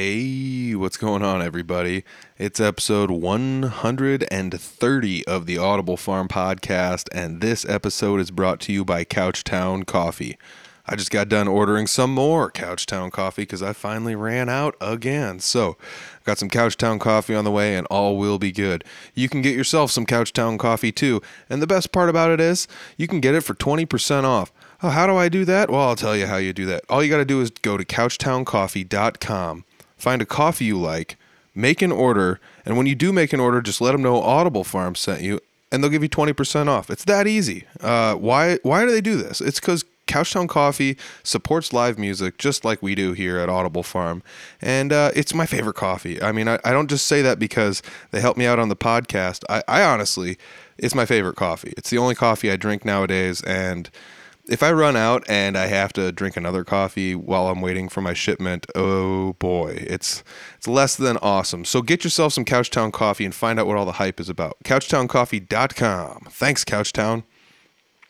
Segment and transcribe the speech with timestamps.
[0.00, 2.04] Hey, what's going on, everybody?
[2.38, 8.84] It's episode 130 of the Audible Farm podcast, and this episode is brought to you
[8.84, 10.38] by Couchtown Coffee.
[10.86, 15.40] I just got done ordering some more Couchtown coffee because I finally ran out again.
[15.40, 15.76] So,
[16.24, 18.84] got some Couchtown coffee on the way, and all will be good.
[19.14, 21.20] You can get yourself some Couchtown coffee too,
[21.50, 24.52] and the best part about it is you can get it for 20% off.
[24.80, 25.70] Oh, how do I do that?
[25.70, 26.84] Well, I'll tell you how you do that.
[26.88, 29.64] All you got to do is go to couchtowncoffee.com,
[29.98, 31.16] find a coffee you like,
[31.54, 34.64] make an order, and when you do make an order, just let them know Audible
[34.64, 35.40] Farm sent you,
[35.70, 36.90] and they'll give you 20% off.
[36.90, 37.64] It's that easy.
[37.80, 39.40] Uh, why, why do they do this?
[39.40, 44.22] It's because Couchtown Coffee supports live music just like we do here at Audible Farm.
[44.60, 46.20] And uh, it's my favorite coffee.
[46.20, 48.76] I mean, I, I, don't just say that because they help me out on the
[48.76, 49.44] podcast.
[49.48, 50.38] I, I honestly,
[50.78, 51.74] it's my favorite coffee.
[51.76, 53.42] It's the only coffee I drink nowadays.
[53.42, 53.90] And
[54.48, 58.00] if I run out and I have to drink another coffee while I'm waiting for
[58.00, 60.24] my shipment, oh boy, it's
[60.56, 61.64] it's less than awesome.
[61.64, 64.56] So get yourself some Couchtown coffee and find out what all the hype is about.
[64.64, 66.28] Couchtowncoffee.com.
[66.30, 67.24] Thanks, Couchtown.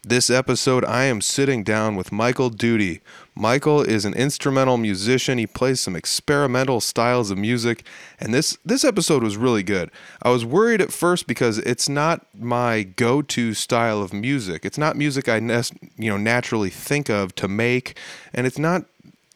[0.04, 3.00] This episode, I am sitting down with Michael Duty.
[3.38, 5.38] Michael is an instrumental musician.
[5.38, 7.84] He plays some experimental styles of music,
[8.18, 9.92] and this this episode was really good.
[10.20, 14.64] I was worried at first because it's not my go-to style of music.
[14.64, 17.96] It's not music I you know naturally think of to make,
[18.34, 18.86] and it's not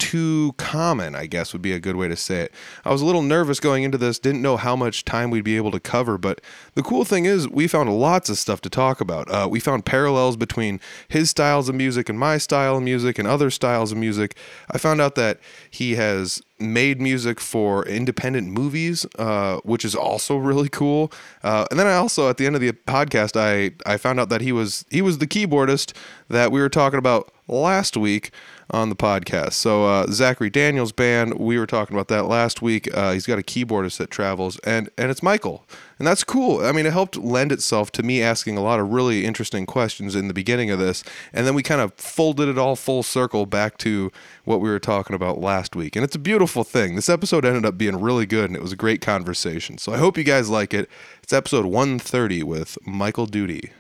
[0.02, 2.52] too common, I guess would be a good way to say it.
[2.84, 5.56] I was a little nervous going into this, didn't know how much time we'd be
[5.56, 6.40] able to cover, but
[6.74, 9.30] the cool thing is we found lots of stuff to talk about.
[9.30, 13.28] Uh, we found parallels between his styles of music and my style of music and
[13.28, 14.36] other styles of music.
[14.72, 15.38] I found out that
[15.70, 21.12] he has made music for independent movies, uh, which is also really cool.
[21.44, 24.30] Uh, and then I also, at the end of the podcast, I I found out
[24.30, 25.92] that he was he was the keyboardist
[26.28, 28.32] that we were talking about last week
[28.72, 29.52] on the podcast.
[29.52, 32.88] So uh, Zachary Daniels band, we were talking about that last week.
[32.96, 35.66] Uh, he's got a keyboardist that travels, and and it's Michael,
[35.98, 36.64] and that's cool.
[36.64, 40.14] I mean, it helped lend itself to me asking a lot of really interesting questions
[40.14, 43.44] in the beginning of this, and then we kind of folded it all full circle
[43.44, 44.10] back to
[44.44, 46.96] what we were talking about last week, and it's a beautiful thing.
[46.96, 49.76] This episode ended up being really good, and it was a great conversation.
[49.78, 50.88] So I hope you guys like it.
[51.22, 53.70] It's episode 130 with Michael Duty.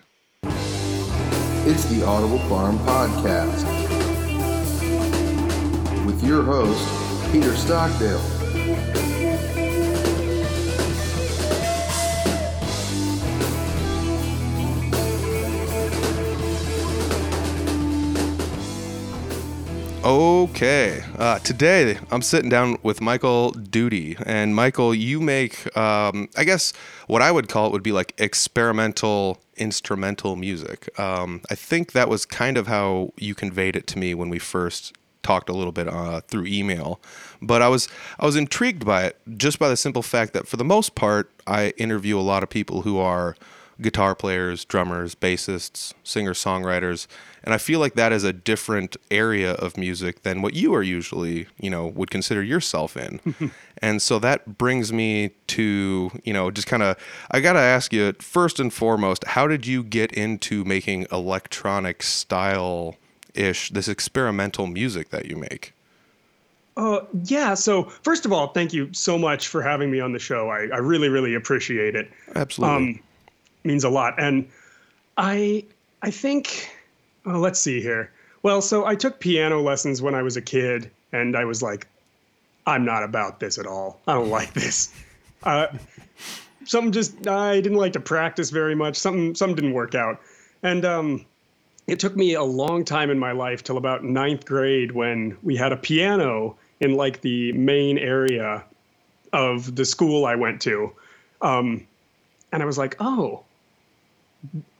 [1.64, 3.91] It's the Audible Farm Podcast
[6.04, 8.20] with your host, Peter Stockdale.
[20.04, 26.42] Okay, uh, today I'm sitting down with Michael Duty, and Michael, you make, um, I
[26.42, 26.72] guess,
[27.06, 30.88] what I would call it would be like experimental instrumental music.
[30.98, 34.40] Um, I think that was kind of how you conveyed it to me when we
[34.40, 37.00] first talked a little bit uh, through email,
[37.40, 37.88] but I was
[38.18, 41.30] I was intrigued by it just by the simple fact that for the most part
[41.46, 43.36] I interview a lot of people who are
[43.80, 47.06] guitar players, drummers, bassists, singer songwriters,
[47.42, 50.82] and I feel like that is a different area of music than what you are
[50.82, 53.52] usually you know would consider yourself in,
[53.82, 56.96] and so that brings me to you know just kind of
[57.30, 62.96] I gotta ask you first and foremost how did you get into making electronic style
[63.34, 65.74] ish this experimental music that you make?
[66.76, 67.54] Uh, yeah.
[67.54, 70.48] So first of all, thank you so much for having me on the show.
[70.48, 72.10] I, I really, really appreciate it.
[72.34, 72.76] Absolutely.
[72.76, 73.00] Um,
[73.64, 74.14] means a lot.
[74.18, 74.48] And
[75.16, 75.64] I,
[76.02, 76.70] I think,
[77.26, 78.10] oh, let's see here.
[78.42, 81.86] Well, so I took piano lessons when I was a kid, and I was like,
[82.66, 84.00] I'm not about this at all.
[84.06, 84.92] I don't like this.
[85.44, 85.66] Uh,
[86.64, 88.96] something just I didn't like to practice very much.
[88.96, 90.20] Something something didn't work out,
[90.62, 91.26] and um,
[91.86, 95.56] it took me a long time in my life till about ninth grade when we
[95.56, 98.64] had a piano in like the main area
[99.32, 100.92] of the school I went to.
[101.40, 101.86] Um,
[102.52, 103.44] and I was like, oh,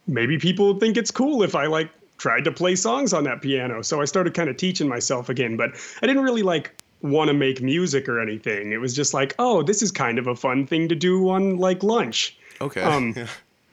[0.07, 3.81] maybe people think it's cool if I like tried to play songs on that piano.
[3.81, 5.71] So I started kind of teaching myself again, but
[6.01, 8.71] I didn't really like want to make music or anything.
[8.71, 11.57] It was just like, oh, this is kind of a fun thing to do on
[11.57, 12.37] like lunch.
[12.61, 12.81] Okay.
[12.81, 13.15] Um,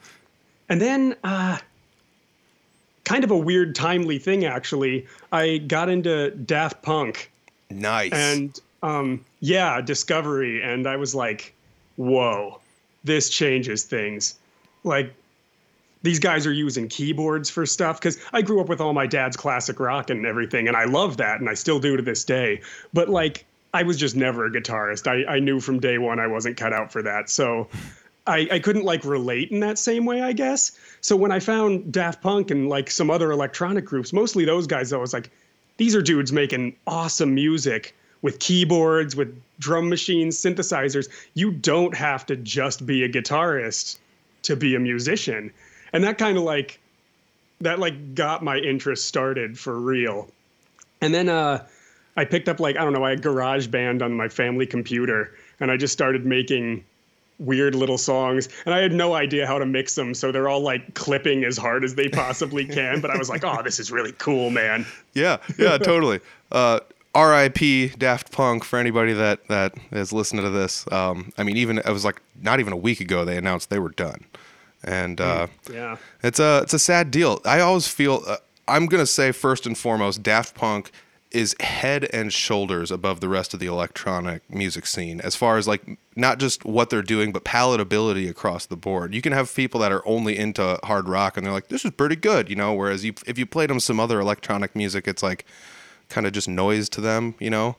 [0.69, 1.59] and then uh,
[3.11, 5.05] kind of a weird, timely thing, actually.
[5.33, 7.29] I got into Daft Punk.
[7.69, 8.12] Nice.
[8.12, 10.62] And um, yeah, Discovery.
[10.62, 11.53] And I was like,
[11.97, 12.61] whoa,
[13.03, 14.37] this changes things.
[14.85, 15.12] Like,
[16.03, 19.37] these guys are using keyboards for stuff because I grew up with all my dad's
[19.37, 22.61] classic rock and everything, and I love that, and I still do to this day.
[22.93, 25.09] But like, I was just never a guitarist.
[25.09, 27.29] I, I knew from day one I wasn't cut out for that.
[27.29, 27.69] So
[28.26, 30.78] I, I couldn't like relate in that same way, I guess.
[31.00, 34.93] So when I found Daft Punk and like some other electronic groups, mostly those guys,
[34.93, 35.31] I was like,
[35.78, 41.08] these are dudes making awesome music with keyboards, with drum machines, synthesizers.
[41.34, 43.99] You don't have to just be a guitarist
[44.43, 45.52] to be a musician.
[45.93, 46.78] And that kind of like
[47.61, 50.28] that like got my interest started for real.
[51.00, 51.66] And then uh
[52.16, 55.70] I picked up like I don't know, I had GarageBand on my family computer and
[55.70, 56.84] I just started making
[57.40, 60.60] weird little songs and i had no idea how to mix them so they're all
[60.60, 63.90] like clipping as hard as they possibly can but i was like oh this is
[63.90, 66.20] really cool man Yeah, yeah, totally.
[66.52, 66.81] Uh,
[67.14, 67.88] R.I.P.
[67.98, 70.84] Daft Punk for anybody that that has listened to this.
[70.92, 73.78] Um, I mean, even it was like not even a week ago they announced they
[73.78, 74.25] were done,
[74.84, 77.40] and uh, yeah it's a it's a sad deal.
[77.44, 78.37] I always feel uh,
[78.69, 80.90] I'm gonna say first and foremost, Daft Punk
[81.31, 85.69] is head and shoulders above the rest of the electronic music scene as far as
[85.69, 89.15] like not just what they're doing but palatability across the board.
[89.15, 91.93] You can have people that are only into hard rock and they're like this is
[91.93, 95.23] pretty good, you know, whereas you if you played them some other electronic music it's
[95.23, 95.44] like
[96.09, 97.76] kind of just noise to them, you know.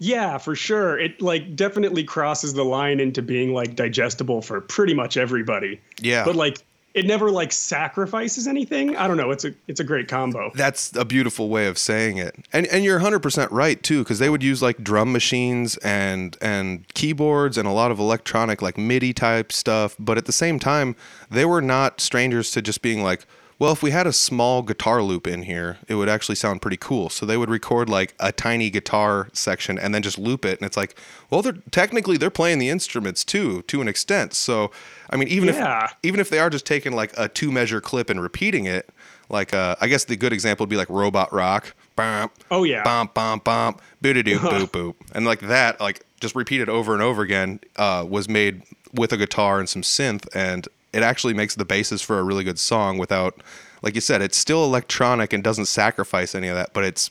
[0.00, 4.94] yeah for sure it like definitely crosses the line into being like digestible for pretty
[4.94, 6.24] much everybody Yeah.
[6.24, 6.58] but like
[6.94, 8.96] it never like sacrifices anything.
[8.96, 9.30] I don't know.
[9.30, 10.50] It's a it's a great combo.
[10.54, 12.36] That's a beautiful way of saying it.
[12.52, 16.86] And and you're 100% right too cuz they would use like drum machines and and
[16.94, 20.94] keyboards and a lot of electronic like MIDI type stuff, but at the same time,
[21.30, 23.26] they were not strangers to just being like,
[23.62, 26.76] well, if we had a small guitar loop in here, it would actually sound pretty
[26.76, 27.08] cool.
[27.08, 30.66] So they would record like a tiny guitar section and then just loop it and
[30.66, 30.96] it's like,
[31.30, 34.34] well, they're technically they're playing the instruments too to an extent.
[34.34, 34.72] So,
[35.10, 35.84] I mean, even Yeah.
[35.84, 38.88] if even if they are just taking like a two measure clip and repeating it,
[39.28, 41.72] like uh, I guess the good example would be like Robot Rock.
[41.94, 42.82] Bump, Oh, yeah.
[42.82, 43.80] Bump, bump, bump.
[44.00, 44.94] Boo doo boop, boop.
[45.14, 48.62] And like that, like just repeated over and over again, uh, was made
[48.92, 50.26] with a guitar and some synth.
[50.34, 53.40] And it actually makes the basis for a really good song without,
[53.82, 57.10] like you said, it's still electronic and doesn't sacrifice any of that, but it's,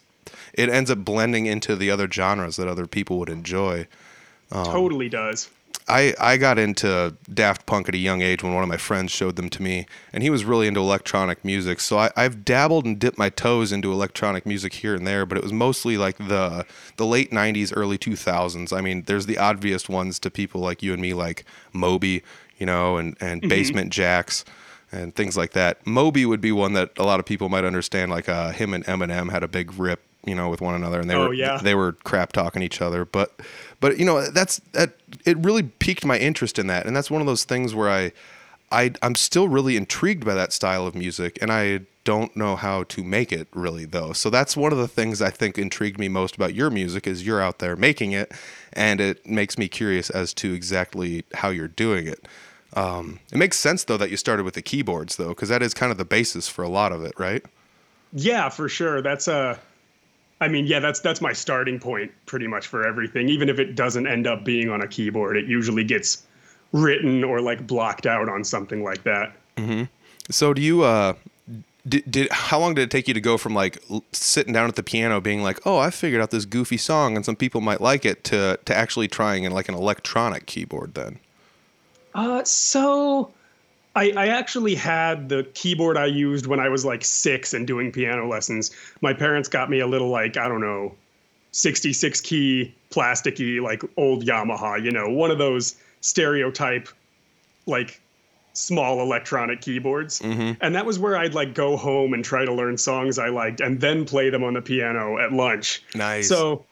[0.53, 3.87] it ends up blending into the other genres that other people would enjoy.
[4.51, 5.49] Um, totally does
[5.87, 9.11] I, I got into Daft Punk at a young age when one of my friends
[9.11, 11.79] showed them to me, and he was really into electronic music.
[11.79, 15.37] So I, I've dabbled and dipped my toes into electronic music here and there, but
[15.37, 16.65] it was mostly like the
[16.97, 18.75] the late '90s, early 2000s.
[18.75, 21.43] I mean, there's the obvious ones to people like you and me, like
[21.73, 22.23] Moby,
[22.61, 24.45] you know, and and Basement Jaxx
[24.93, 25.85] and things like that.
[25.87, 28.11] Moby would be one that a lot of people might understand.
[28.11, 31.09] Like uh, him and Eminem had a big rip, you know, with one another, and
[31.09, 31.57] they Oh, were yeah.
[31.57, 33.03] they were crap talking each other.
[33.03, 33.39] But
[33.79, 34.93] but you know that's that
[35.25, 38.11] it really piqued my interest in that, and that's one of those things where I
[38.71, 42.81] I I'm still really intrigued by that style of music, and I don't know how
[42.83, 44.11] to make it really though.
[44.11, 47.25] So that's one of the things I think intrigued me most about your music is
[47.25, 48.31] you're out there making it,
[48.73, 52.27] and it makes me curious as to exactly how you're doing it.
[52.73, 55.73] Um, it makes sense though that you started with the keyboards though, because that is
[55.73, 57.43] kind of the basis for a lot of it, right?
[58.13, 59.01] Yeah, for sure.
[59.01, 59.59] That's a,
[60.39, 63.29] I mean, yeah, that's that's my starting point pretty much for everything.
[63.29, 66.25] Even if it doesn't end up being on a keyboard, it usually gets
[66.71, 69.33] written or like blocked out on something like that.
[69.57, 69.83] Mm-hmm.
[70.29, 71.13] So do you uh
[71.87, 74.75] did, did how long did it take you to go from like sitting down at
[74.75, 77.81] the piano being like, "Oh, I figured out this goofy song and some people might
[77.81, 81.19] like it" to to actually trying in like an electronic keyboard then?
[82.13, 83.33] Uh so
[83.95, 87.91] I, I actually had the keyboard I used when I was like six and doing
[87.91, 88.71] piano lessons.
[89.01, 90.95] My parents got me a little like, I don't know,
[91.51, 96.87] 66 key, plasticky, like old Yamaha, you know, one of those stereotype,
[97.65, 97.99] like
[98.53, 100.21] small electronic keyboards.
[100.61, 103.59] And that was where I'd like go home and try to learn songs I liked
[103.59, 105.83] and then play them on the piano at lunch.
[105.95, 106.29] Nice.
[106.29, 106.63] So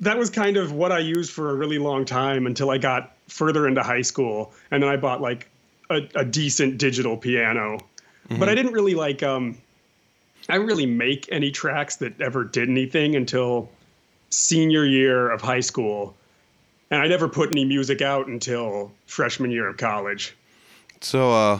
[0.00, 3.13] that was kind of what I used for a really long time until I got
[3.28, 4.52] further into high school.
[4.70, 5.48] And then I bought like
[5.90, 7.78] a, a decent digital piano.
[8.38, 9.58] But I didn't really like um
[10.48, 13.68] I didn't really make any tracks that ever did anything until
[14.30, 16.14] senior year of high school.
[16.90, 20.34] And I never put any music out until freshman year of college.
[21.00, 21.58] So uh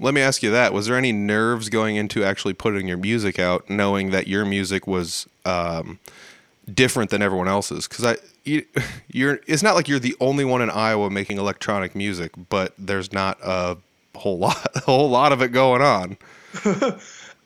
[0.00, 0.72] let me ask you that.
[0.72, 4.86] Was there any nerves going into actually putting your music out knowing that your music
[4.86, 5.98] was um
[6.72, 8.16] different than everyone else's cuz I
[8.48, 8.66] you,
[9.12, 13.12] you're it's not like you're the only one in Iowa making electronic music, but there's
[13.12, 13.76] not a
[14.16, 16.16] whole lot a whole lot of it going on.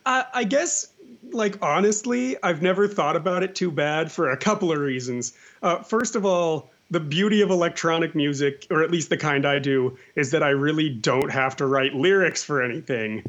[0.07, 0.89] I, I guess,
[1.31, 5.35] like honestly, I've never thought about it too bad for a couple of reasons.
[5.63, 9.59] Uh, first of all, the beauty of electronic music, or at least the kind I
[9.59, 13.25] do, is that I really don't have to write lyrics for anything,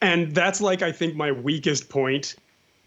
[0.00, 2.36] and that's like I think my weakest point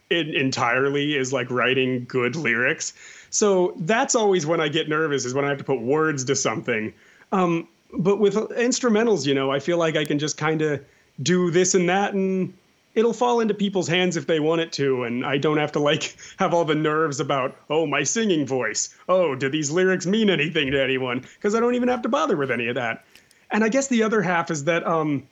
[0.09, 2.93] in, entirely is like writing good lyrics.
[3.35, 6.37] So that's always when I get nervous is when I have to put words to
[6.37, 6.93] something.
[7.33, 10.85] Um, but with instrumentals, you know, I feel like I can just kind of
[11.21, 12.53] do this and that and
[12.93, 15.79] it'll fall into people's hands if they want it to and i don't have to
[15.79, 18.93] like have all the nerves about oh my singing voice.
[19.07, 21.19] Oh do these lyrics mean anything to anyone?
[21.19, 23.05] Because i don't even have to bother with any of that.
[23.51, 25.27] And i guess the other half is that um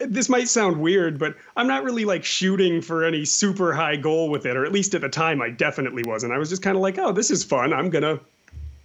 [0.00, 4.30] this might sound weird but i'm not really like shooting for any super high goal
[4.30, 6.32] with it or at least at the time i definitely wasn't.
[6.32, 7.72] I was just kind of like oh this is fun.
[7.72, 8.18] I'm gonna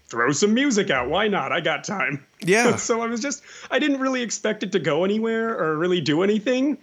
[0.08, 1.10] throw some music out.
[1.10, 1.52] Why not?
[1.52, 2.26] I got time.
[2.42, 2.76] Yeah.
[2.88, 6.22] so i was just i didn't really expect it to go anywhere or really do
[6.22, 6.78] anything.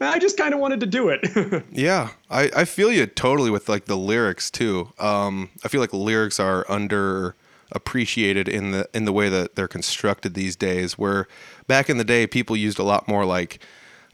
[0.00, 1.64] I just kind of wanted to do it.
[1.72, 4.92] Yeah, I, I feel you totally with like the lyrics too.
[4.98, 7.34] Um, I feel like lyrics are under
[7.72, 10.98] appreciated in the in the way that they're constructed these days.
[10.98, 11.26] Where
[11.66, 13.60] back in the day, people used a lot more like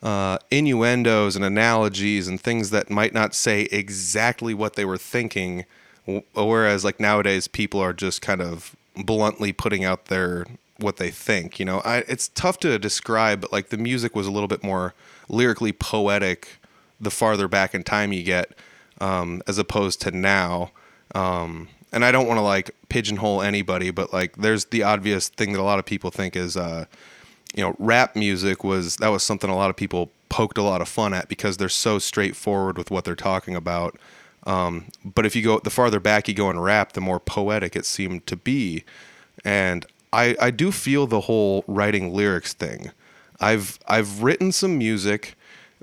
[0.03, 5.65] uh, innuendos and analogies and things that might not say exactly what they were thinking.
[6.35, 10.47] Whereas like nowadays, people are just kind of bluntly putting out their
[10.79, 11.59] what they think.
[11.61, 14.65] You know, I, it's tough to describe, but like the music was a little bit
[14.65, 14.95] more
[15.29, 16.59] lyrically poetic
[17.01, 18.53] the farther back in time you get,
[19.01, 20.71] um, as opposed to now.
[21.15, 25.53] Um, and I don't want to like pigeonhole anybody, but like there's the obvious thing
[25.53, 26.87] that a lot of people think is, uh,
[27.55, 30.81] you know, rap music was that was something a lot of people poked a lot
[30.81, 33.99] of fun at because they're so straightforward with what they're talking about.
[34.45, 37.77] Um, but if you go the farther back you go in rap, the more poetic
[37.77, 38.85] it seemed to be.
[39.45, 42.91] And I, I do feel the whole writing lyrics thing.
[43.41, 45.35] I've I've written some music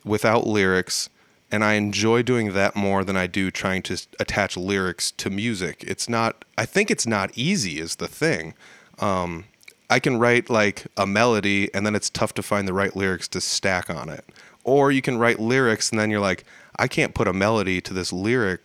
[0.04, 1.10] without lyrics,
[1.52, 5.84] and I enjoy doing that more than I do trying to attach lyrics to music.
[5.88, 6.46] It's not.
[6.58, 7.80] I think it's not easy.
[7.80, 8.54] Is the thing.
[9.00, 9.46] Um,
[9.90, 13.28] I can write like a melody, and then it's tough to find the right lyrics
[13.30, 14.24] to stack on it.
[14.64, 16.46] Or you can write lyrics, and then you're like,
[16.78, 18.62] I can't put a melody to this lyric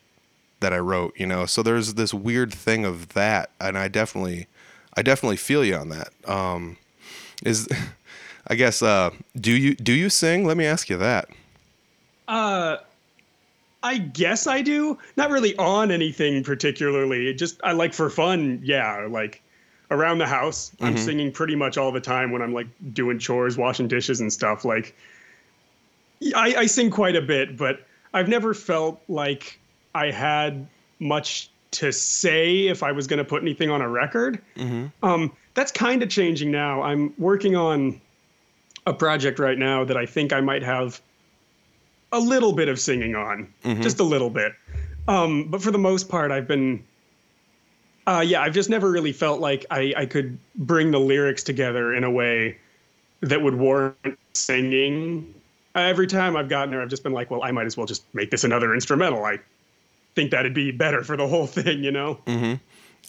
[0.61, 1.47] that I wrote, you know.
[1.47, 4.47] So there's this weird thing of that, and I definitely,
[4.95, 6.11] I definitely feel you on that.
[6.29, 6.77] Um,
[7.43, 7.69] is,
[8.47, 10.45] I guess, uh, do you do you sing?
[10.45, 11.29] Let me ask you that.
[12.29, 12.77] Uh,
[13.83, 14.99] I guess I do.
[15.17, 17.29] Not really on anything particularly.
[17.29, 18.61] It just I like for fun.
[18.63, 19.43] Yeah, like
[19.91, 23.57] around the house, I'm singing pretty much all the time when I'm like doing chores,
[23.59, 24.65] washing dishes and stuff.
[24.65, 24.97] Like
[26.35, 29.59] I, I sing quite a bit, but I've never felt like
[29.95, 30.67] I had
[30.99, 34.41] much to say if I was going to put anything on a record.
[35.03, 36.83] Um, that's kind of changing now.
[36.83, 38.01] I'm working on
[38.87, 41.01] a project right now that I think I might have
[42.15, 43.53] a little bit of singing on,
[43.83, 44.53] just a little bit.
[45.09, 46.83] Um, but for the most part, I've been,
[48.07, 51.95] uh, yeah, I've just never really felt like I, I could bring the lyrics together
[51.95, 52.57] in a way
[53.21, 55.35] that would warrant singing.
[55.75, 58.05] Every time I've gotten there, I've just been like, well, I might as well just
[58.15, 59.25] make this another instrumental.
[59.25, 59.41] I
[60.15, 62.21] think that'd be better for the whole thing, you know?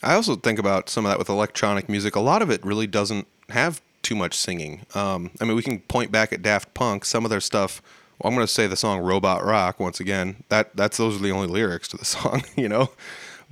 [0.04, 2.16] I also think about some of that with electronic music.
[2.16, 4.86] A lot of it really doesn't have too much singing.
[4.96, 7.06] Um, I mean, we can point back at Daft Punk.
[7.06, 7.82] Some of their stuff.
[8.20, 10.44] Well, I'm going to say the song "Robot Rock" once again.
[10.50, 12.92] That that's those are the only lyrics to the song, you know.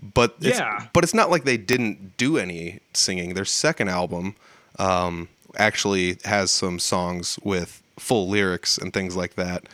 [0.01, 0.87] But it's, Yeah.
[0.93, 3.33] but it's not like they didn't do any singing.
[3.35, 4.35] Their second album
[4.79, 9.67] um, actually has some songs with full lyrics and things like that.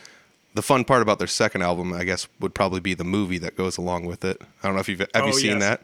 [0.54, 3.56] The fun part about their second album, I guess, would probably be the movie that
[3.56, 4.40] goes along with it.
[4.62, 5.60] I don't know if you've have you Oh, seen yes.
[5.60, 5.82] that.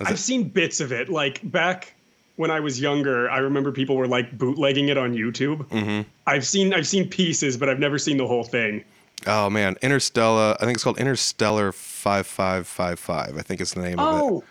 [0.00, 1.08] I've seen bits of it.
[1.08, 1.94] Like back
[2.40, 5.68] when I was younger, I remember people were like bootlegging it on YouTube.
[5.68, 6.08] Mm-hmm.
[6.26, 8.82] I've seen I've seen pieces, but I've never seen the whole thing.
[9.26, 10.56] Oh man, Interstella.
[10.58, 13.36] I think it's called Interstella five five five five.
[13.36, 14.22] I think it's the name of it.
[14.22, 14.44] Oh,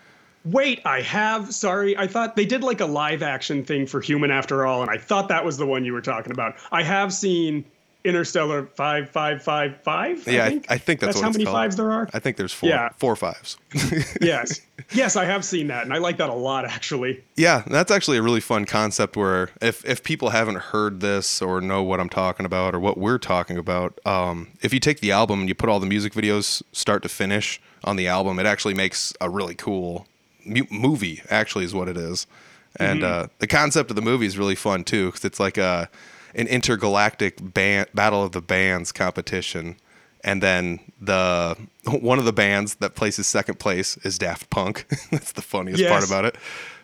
[0.46, 1.52] wait, I have.
[1.52, 4.92] Sorry, I thought they did like a live action thing for Human After All, and
[4.92, 6.58] I thought that was the one you were talking about.
[6.72, 7.66] I have seen
[8.10, 10.28] Interstella five five five five.
[10.28, 11.56] Yeah, I- I think, I think that's what how many called.
[11.56, 12.10] fives there are.
[12.14, 12.90] I think there's four Yeah.
[12.98, 13.58] four fives.
[14.22, 14.62] yes,
[14.92, 17.24] yes, I have seen that, and I like that a lot actually.
[17.36, 19.16] yeah, that's actually a really fun concept.
[19.16, 22.98] Where if if people haven't heard this or know what I'm talking about or what
[22.98, 26.14] we're talking about, um, if you take the album and you put all the music
[26.14, 30.06] videos start to finish on the album, it actually makes a really cool
[30.46, 31.22] mu- movie.
[31.30, 32.28] Actually, is what it is.
[32.76, 35.90] And uh, the concept of the movie is really fun too, because it's like a
[36.36, 39.78] an intergalactic band battle of the bands competition,
[40.24, 44.86] and then the one of the bands that places second place is Daft Punk.
[45.12, 46.36] That's the funniest part about it.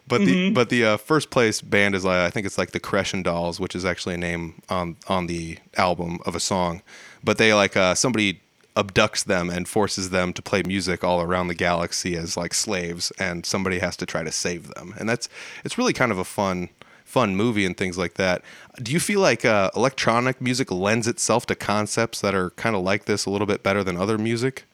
[0.08, 2.80] But the but the uh, first place band is uh, I think it's like the
[2.80, 6.82] Crescendolls, which is actually a name on on the album of a song.
[7.24, 8.42] But they like uh, somebody
[8.75, 13.12] abducts them and forces them to play music all around the galaxy as like slaves,
[13.18, 14.94] and somebody has to try to save them.
[15.00, 15.28] And that's
[15.64, 16.70] it's really kind of a fun
[17.15, 18.41] fun movie and things like that.
[18.84, 22.81] Do you feel like uh, electronic music lends itself to concepts that are kind of
[22.84, 24.65] like this a little bit better than other music?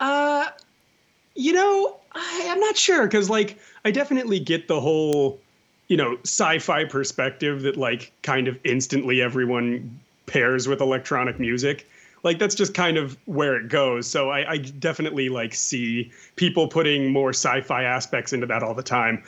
[0.00, 0.46] Uh,
[1.36, 5.38] you know, I, I'm not sure because, like, I definitely get the whole,
[5.86, 11.86] you know, sci-fi perspective that, like, kind of instantly everyone pairs with electronic music.
[12.24, 14.06] Like that's just kind of where it goes.
[14.06, 18.82] So I, I definitely like see people putting more sci-fi aspects into that all the
[18.82, 19.22] time.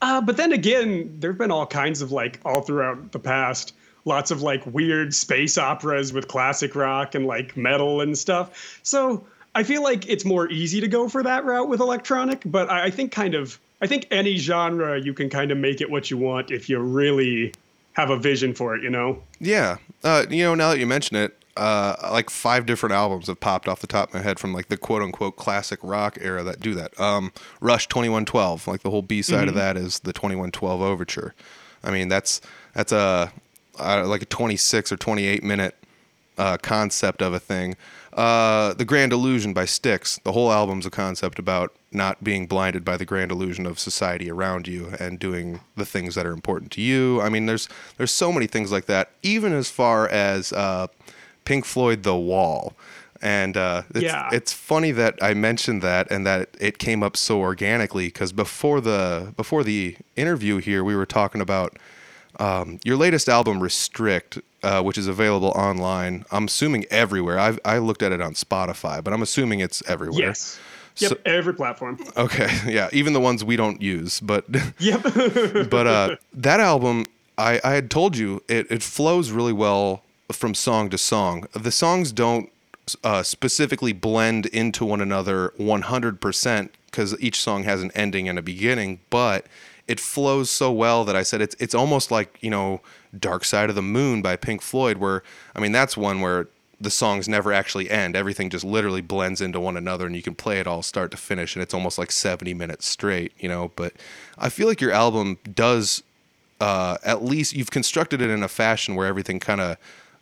[0.00, 3.74] Uh, but then again, there've been all kinds of like all throughout the past,
[4.04, 8.80] lots of like weird space operas with classic rock and like metal and stuff.
[8.82, 12.70] So I feel like it's more easy to go for that route with electronic, but
[12.70, 15.90] I, I think kind of I think any genre you can kind of make it
[15.90, 17.52] what you want if you really
[17.92, 19.20] have a vision for it, you know?
[19.40, 19.76] Yeah.
[20.04, 23.68] Uh, you know, now that you mention it, uh, like five different albums have popped
[23.68, 26.60] off the top of my head from like the quote unquote classic rock era that
[26.60, 26.98] do that.
[27.00, 31.34] Um, Rush 2112, like the whole B side of that is the 2112 overture.
[31.82, 32.40] I mean, that's
[32.74, 33.32] that's a
[33.78, 35.74] uh, like a 26 or 28 minute
[36.38, 37.76] uh, concept of a thing.
[38.12, 40.18] Uh, the Grand Illusion by Styx.
[40.24, 44.30] The whole album's a concept about not being blinded by the grand illusion of society
[44.30, 47.20] around you and doing the things that are important to you.
[47.20, 49.10] I mean, there's there's so many things like that.
[49.22, 50.88] Even as far as uh,
[51.48, 52.74] Pink Floyd, The Wall.
[53.22, 54.28] And uh, it's, Yeah.
[54.30, 58.80] it's funny that I mentioned that and that it came up so organically because before
[58.82, 61.76] the before the interview here, we were talking about
[62.38, 66.24] um, your latest album, Restrict, uh, which is available online.
[66.30, 67.38] I'm assuming everywhere.
[67.38, 70.26] I've I looked at it on Spotify, but I'm assuming it's everywhere.
[70.28, 70.60] Yes.
[70.98, 71.98] Yep, So- every platform.
[72.16, 74.44] Okay, yeah, even the ones we don't use, but
[74.78, 75.02] Yep.
[75.70, 77.06] but uh, that album,
[77.38, 81.46] I, I had told you it, it flows really well from song to song.
[81.54, 82.50] The songs don't
[83.04, 88.42] uh, specifically blend into one another 100% because each song has an ending and a
[88.42, 89.46] beginning, but
[89.86, 92.80] it flows so well that I said it's it's almost like you know
[93.18, 95.22] Dark Side of the Moon by Pink Floyd, where
[95.54, 96.48] I mean that's one where
[96.80, 98.14] the songs never actually end.
[98.14, 101.16] Everything just literally blends into one another, and you can play it all start to
[101.16, 103.72] finish, and it's almost like 70 minutes straight, you know.
[103.76, 103.94] But
[104.38, 106.02] I feel like your album does
[106.60, 109.76] uh, at least you've constructed it in a fashion where everything kind of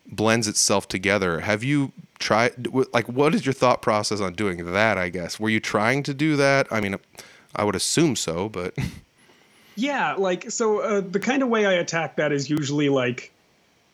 [0.08, 1.40] blends itself together.
[1.40, 4.98] Have you tried like what is your thought process on doing that?
[4.98, 6.66] I guess were you trying to do that?
[6.70, 6.96] I mean,
[7.54, 8.76] I would assume so, but
[9.76, 13.30] Yeah, like so uh, the kind of way I attack that is usually like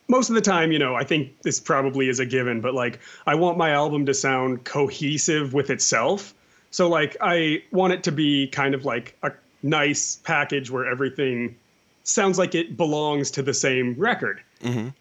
[0.07, 2.99] most of the time, you know, I think this probably is a given, but like
[3.27, 6.33] I want my album to sound cohesive with itself.
[6.71, 11.55] So like I want it to be kind of like a nice package where everything
[12.03, 14.41] sounds like it belongs to the same record.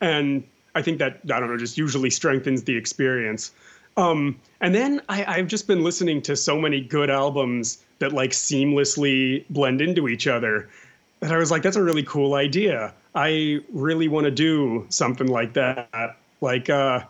[0.01, 0.44] And
[0.75, 3.53] I think that I don't know, just usually strengthens the experience.
[3.97, 8.31] Um, and then I, I've just been listening to so many good albums that like
[8.31, 10.69] seamlessly blend into each other
[11.23, 12.93] that I was like, that's a really cool idea.
[13.15, 16.17] I really want to do something like that.
[16.41, 17.05] Like, uh,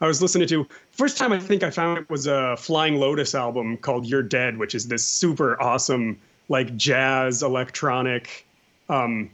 [0.00, 3.34] I was listening to first time I think I found it was a Flying Lotus
[3.34, 8.46] album called You're Dead, which is this super awesome like jazz electronic,
[8.88, 9.28] um,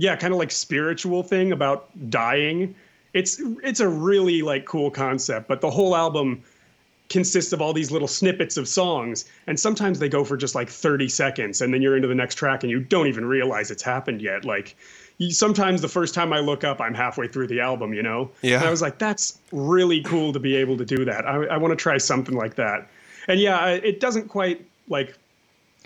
[0.00, 2.74] yeah, kind of like spiritual thing about dying.
[3.12, 6.42] It's it's a really like cool concept, but the whole album
[7.10, 10.70] consists of all these little snippets of songs and sometimes they go for just like
[10.70, 13.82] 30 seconds and then you're into the next track and you don't even realize it's
[13.82, 14.44] happened yet.
[14.44, 14.76] Like
[15.18, 18.30] you, sometimes the first time i look up i'm halfway through the album you know?
[18.42, 18.58] Yeah.
[18.58, 21.26] and i was like that's really cool to be able to do that.
[21.26, 22.88] I, I want to try something like that.
[23.26, 25.18] And yeah it doesn't quite like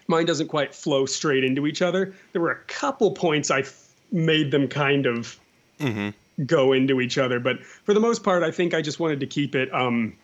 [0.08, 2.14] mine doesn't quite flow straight into each other.
[2.32, 3.64] There were a couple points i
[4.14, 5.38] made them kind of
[6.46, 9.26] go into each other but for the most part i think i just wanted to
[9.26, 10.16] keep it um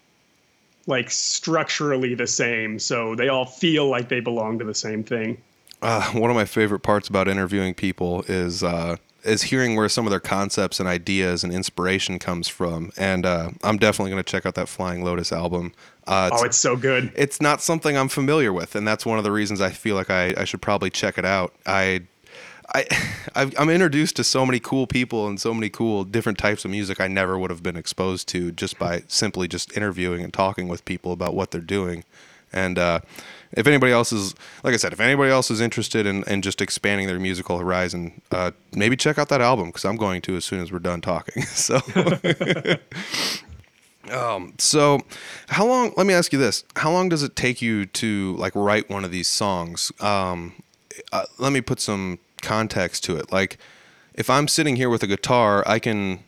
[0.86, 5.40] like structurally the same so they all feel like they belong to the same thing
[5.82, 10.06] uh, one of my favorite parts about interviewing people is uh, is hearing where some
[10.06, 12.90] of their concepts and ideas and inspiration comes from.
[12.96, 15.72] And uh, I'm definitely going to check out that Flying Lotus album.
[16.06, 19.18] Uh, it's, oh it's so good it's not something I'm familiar with, and that's one
[19.18, 21.54] of the reasons I feel like I, I should probably check it out.
[21.66, 22.02] I,
[22.74, 22.86] I,
[23.34, 26.70] I've- I'm introduced to so many cool people and so many cool different types of
[26.70, 30.68] music I never would have been exposed to just by simply just interviewing and talking
[30.68, 32.04] with people about what they're doing.
[32.52, 33.00] And uh,
[33.52, 36.60] if anybody else is, like I said, if anybody else is interested in, in just
[36.60, 40.44] expanding their musical horizon, uh, maybe check out that album because I'm going to as
[40.44, 41.44] soon as we're done talking.
[41.48, 41.80] So.
[44.10, 44.98] Um, so
[45.50, 48.52] how long let me ask you this how long does it take you to like
[48.56, 50.54] write one of these songs um,
[51.12, 53.30] uh, let me put some context to it.
[53.32, 53.58] Like
[54.14, 56.22] if i'm sitting here with a guitar i can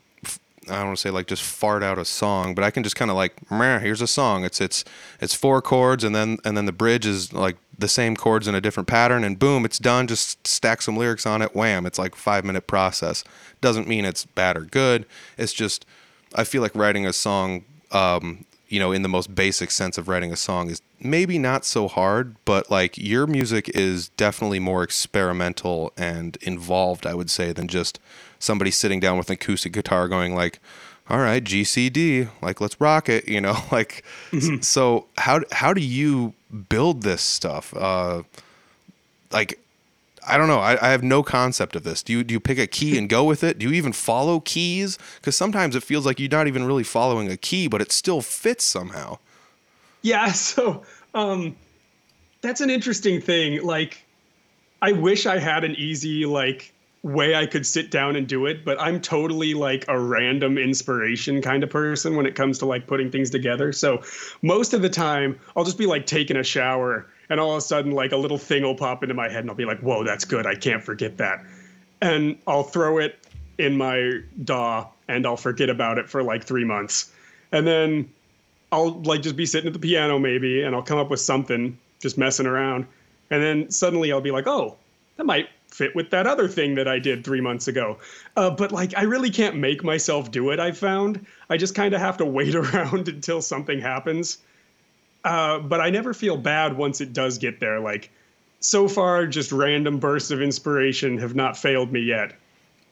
[0.68, 2.94] I don't want to say like just fart out a song but i can just
[2.94, 4.44] kind of like here's a song.
[4.44, 4.85] It's it's
[5.20, 8.55] it's four chords and then and then the bridge is like the same chords in
[8.55, 10.07] a different pattern and boom it's done.
[10.07, 13.25] Just stack some lyrics on it wham it's like five minute process.
[13.61, 15.05] Doesn't mean it's bad or good.
[15.37, 15.85] It's just
[16.35, 20.08] I feel like writing a song, um, you know, in the most basic sense of
[20.08, 24.82] writing a song is maybe not so hard, but like your music is definitely more
[24.82, 28.00] experimental and involved, I would say, than just
[28.38, 30.58] somebody sitting down with an acoustic guitar going like,
[31.11, 34.04] all right, GCD, like let's rock it, you know, like
[34.62, 36.32] so how how do you
[36.70, 37.74] build this stuff?
[37.76, 38.22] Uh
[39.32, 39.62] like
[40.26, 40.61] I don't know.
[40.61, 42.02] I, I have no concept of this.
[42.02, 43.58] Do you do you pick a key and go with it?
[43.58, 44.98] Do you even follow keys?
[45.16, 48.20] Because sometimes it feels like you're not even really following a key, but it still
[48.20, 49.18] fits somehow.
[50.02, 50.82] Yeah, so
[51.14, 51.56] um
[52.40, 53.62] that's an interesting thing.
[53.62, 54.04] Like
[54.80, 58.64] I wish I had an easy like way I could sit down and do it,
[58.64, 62.87] but I'm totally like a random inspiration kind of person when it comes to like
[62.87, 63.72] putting things together.
[63.72, 64.02] So
[64.40, 67.61] most of the time I'll just be like taking a shower and all of a
[67.62, 70.05] sudden like a little thing will pop into my head and I'll be like, "Whoa,
[70.05, 70.47] that's good.
[70.47, 71.42] I can't forget that."
[72.03, 73.18] And I'll throw it
[73.57, 77.11] in my DAW and I'll forget about it for like 3 months.
[77.51, 78.11] And then
[78.71, 81.79] I'll like just be sitting at the piano maybe and I'll come up with something
[82.01, 82.87] just messing around.
[83.31, 84.77] And then suddenly I'll be like, "Oh,
[85.16, 87.97] that might fit with that other thing that I did three months ago.
[88.37, 90.61] Uh, but like, I really can't make myself do it.
[90.61, 94.38] I've found I just kind of have to wait around until something happens.
[95.24, 97.80] Uh, but I never feel bad once it does get there.
[97.80, 98.11] Like,
[98.61, 102.35] so far, just random bursts of inspiration have not failed me yet.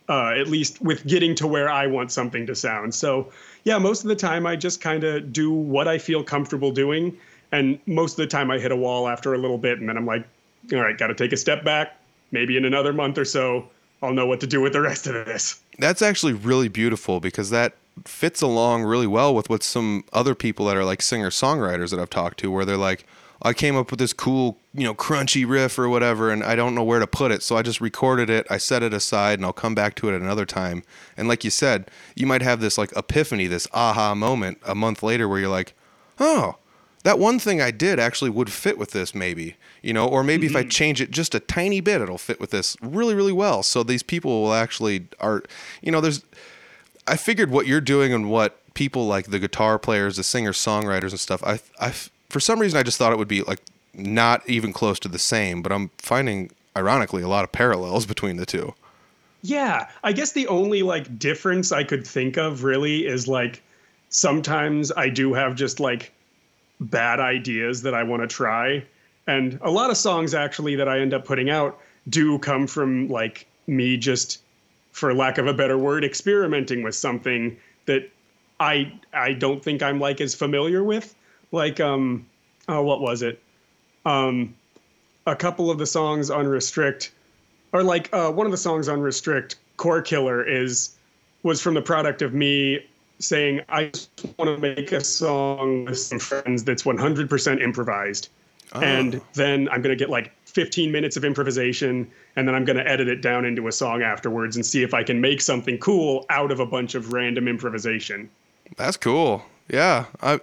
[0.08, 2.92] Uh, at least with getting to where I want something to sound.
[2.92, 3.30] So,
[3.62, 7.16] yeah, most of the time I just kind of do what I feel comfortable doing.
[7.52, 9.96] And most of the time I hit a wall after a little bit, and then
[9.96, 10.26] I'm like,
[10.72, 11.96] all right, got to take a step back,
[12.32, 13.68] maybe in another month or so,
[14.02, 15.60] I'll know what to do with the rest of this.
[15.78, 17.74] That's actually really beautiful because that
[18.04, 22.00] fits along really well with what some other people that are like singer songwriters that
[22.00, 23.06] I've talked to, where they're like,
[23.42, 26.74] I came up with this cool, you know, crunchy riff or whatever, and I don't
[26.74, 27.42] know where to put it.
[27.42, 30.14] So I just recorded it, I set it aside, and I'll come back to it
[30.14, 30.82] at another time.
[31.16, 35.02] And like you said, you might have this like epiphany, this aha moment a month
[35.02, 35.72] later where you're like,
[36.18, 36.56] oh,
[37.02, 40.46] that one thing I did actually would fit with this, maybe, you know, or maybe
[40.46, 40.56] mm-hmm.
[40.56, 43.62] if I change it just a tiny bit, it'll fit with this really, really well.
[43.62, 45.42] So these people will actually are,
[45.80, 46.22] you know, there's,
[47.10, 51.10] I figured what you're doing and what people like the guitar players, the singer songwriters
[51.10, 51.90] and stuff, I, I,
[52.28, 53.60] for some reason, I just thought it would be like
[53.92, 58.36] not even close to the same, but I'm finding, ironically, a lot of parallels between
[58.36, 58.74] the two.
[59.42, 63.60] Yeah, I guess the only like difference I could think of really is like
[64.10, 66.12] sometimes I do have just like
[66.78, 68.84] bad ideas that I want to try.
[69.26, 73.08] And a lot of songs actually that I end up putting out do come from
[73.08, 74.40] like me just
[74.92, 78.10] for lack of a better word experimenting with something that
[78.58, 81.14] I I don't think I'm like as familiar with.
[81.52, 82.26] Like um
[82.68, 83.42] oh what was it?
[84.04, 84.54] Um
[85.26, 87.12] a couple of the songs on Restrict
[87.72, 90.96] or like uh, one of the songs on Restrict Core Killer is
[91.42, 92.84] was from the product of me
[93.20, 98.28] saying, I just want to make a song with some friends that's 100% improvised.
[98.72, 98.80] Oh.
[98.80, 102.76] And then I'm going to get like 15 minutes of improvisation, and then I'm going
[102.76, 105.78] to edit it down into a song afterwards and see if I can make something
[105.78, 108.28] cool out of a bunch of random improvisation.
[108.76, 109.44] That's cool.
[109.68, 110.06] Yeah.
[110.22, 110.40] I,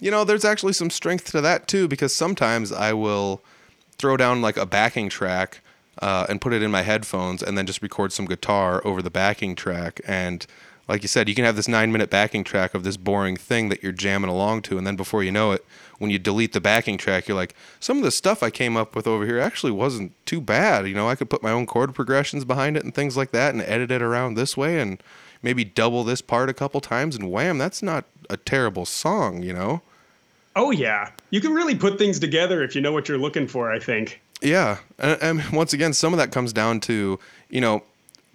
[0.00, 3.42] you know, there's actually some strength to that too, because sometimes I will
[3.98, 5.60] throw down like a backing track
[6.02, 9.10] uh, and put it in my headphones and then just record some guitar over the
[9.10, 10.00] backing track.
[10.06, 10.46] And
[10.88, 13.68] like you said, you can have this nine minute backing track of this boring thing
[13.68, 15.64] that you're jamming along to, and then before you know it,
[15.98, 18.94] when you delete the backing track, you're like, some of the stuff I came up
[18.94, 20.86] with over here actually wasn't too bad.
[20.86, 23.54] You know, I could put my own chord progressions behind it and things like that,
[23.54, 25.02] and edit it around this way, and
[25.42, 29.42] maybe double this part a couple times, and wham, that's not a terrible song.
[29.42, 29.82] You know?
[30.54, 33.72] Oh yeah, you can really put things together if you know what you're looking for.
[33.72, 34.20] I think.
[34.42, 37.18] Yeah, and, and once again, some of that comes down to
[37.50, 37.82] you know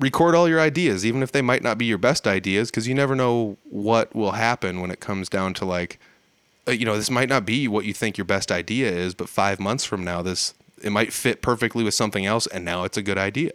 [0.02, 2.96] record all your ideas, even if they might not be your best ideas, because you
[2.96, 6.00] never know what will happen when it comes down to like,
[6.68, 9.30] uh, you know, this might not be what you think your best idea is, but
[9.30, 12.98] five months from now, this it might fit perfectly with something else, and now it's
[12.98, 13.52] a good idea.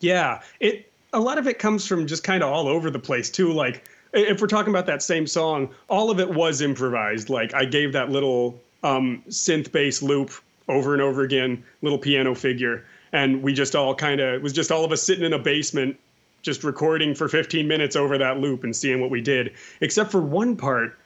[0.00, 3.30] Yeah, it a lot of it comes from just kind of all over the place
[3.30, 3.52] too.
[3.52, 7.30] Like if we're talking about that same song, all of it was improvised.
[7.30, 10.32] Like I gave that little um, synth bass loop
[10.68, 14.52] over and over again, little piano figure and we just all kind of it was
[14.52, 15.98] just all of us sitting in a basement
[16.42, 20.20] just recording for 15 minutes over that loop and seeing what we did except for
[20.20, 20.96] one part.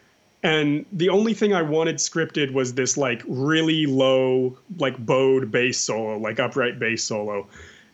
[0.42, 5.78] And the only thing i wanted scripted was this like really low like bowed bass
[5.78, 7.46] solo like upright bass solo.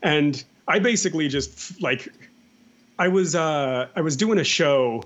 [0.03, 2.09] And i basically just like
[2.99, 5.03] i was uh i was doing a show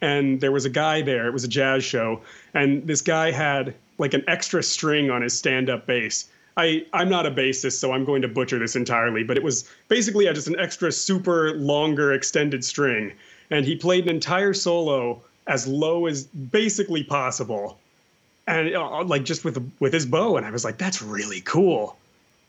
[0.00, 2.20] and there was a guy there it was a jazz show
[2.54, 7.24] and this guy had like an extra string on his stand-up bass I, I'm not
[7.24, 10.58] a bassist, so I'm going to butcher this entirely, but it was basically just an
[10.58, 13.12] extra super longer extended string.
[13.50, 17.78] And he played an entire solo as low as basically possible.
[18.48, 21.96] And uh, like just with with his bow, and I was like, "That's really cool.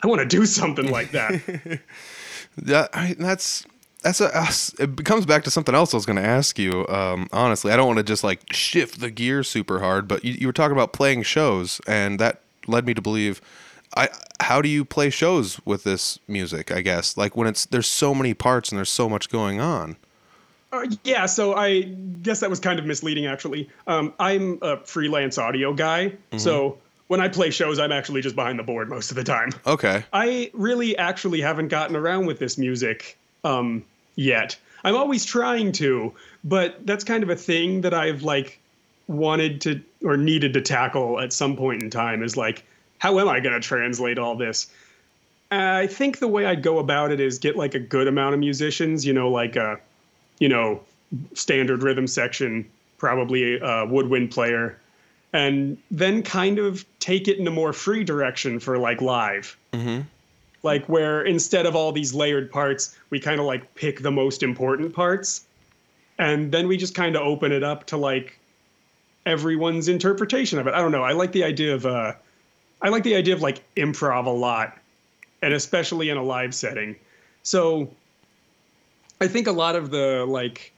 [0.01, 1.81] I want to do something like that."
[2.57, 3.65] that I, that's
[4.01, 6.87] that's a us- it comes back to something else I was going to ask you.
[6.87, 10.33] Um, honestly, I don't want to just like shift the gear super hard, but you,
[10.33, 13.41] you were talking about playing shows, and that led me to believe.
[13.95, 16.71] I how do you play shows with this music?
[16.71, 19.97] I guess like when it's there's so many parts and there's so much going on.
[20.71, 21.81] Uh, yeah, so I
[22.21, 23.67] guess that was kind of misleading, actually.
[23.87, 28.59] Um, I'm a freelance audio guy, so when I play shows, I'm actually just behind
[28.59, 29.49] the board most of the time.
[29.65, 30.05] Okay.
[30.13, 33.83] I really actually haven't gotten around with this music um,
[34.15, 34.55] yet.
[34.83, 38.59] I'm always trying to, but that's kind of a thing that I've like
[39.07, 42.63] wanted to or needed to tackle at some point in time is like,
[42.99, 44.67] how am I going to translate all this?
[45.51, 48.39] I think the way I'd go about it is get like a good amount of
[48.39, 49.79] musicians, you know, like a,
[50.37, 50.81] you know,
[51.33, 54.79] standard rhythm section, probably a woodwind player,
[55.33, 59.57] and then kind of take it in a more free direction for like live.
[60.61, 64.43] Like where instead of all these layered parts we kind of like pick the most
[64.43, 65.45] important parts
[66.17, 68.37] and then we just kind of open it up to like
[69.25, 70.73] everyone's interpretation of it.
[70.73, 72.13] I don't know i like the idea of uh
[72.81, 74.77] i like the idea of like improv a lot
[75.41, 76.95] and especially in a live setting
[77.43, 77.89] so
[79.21, 80.73] i think a lot of the like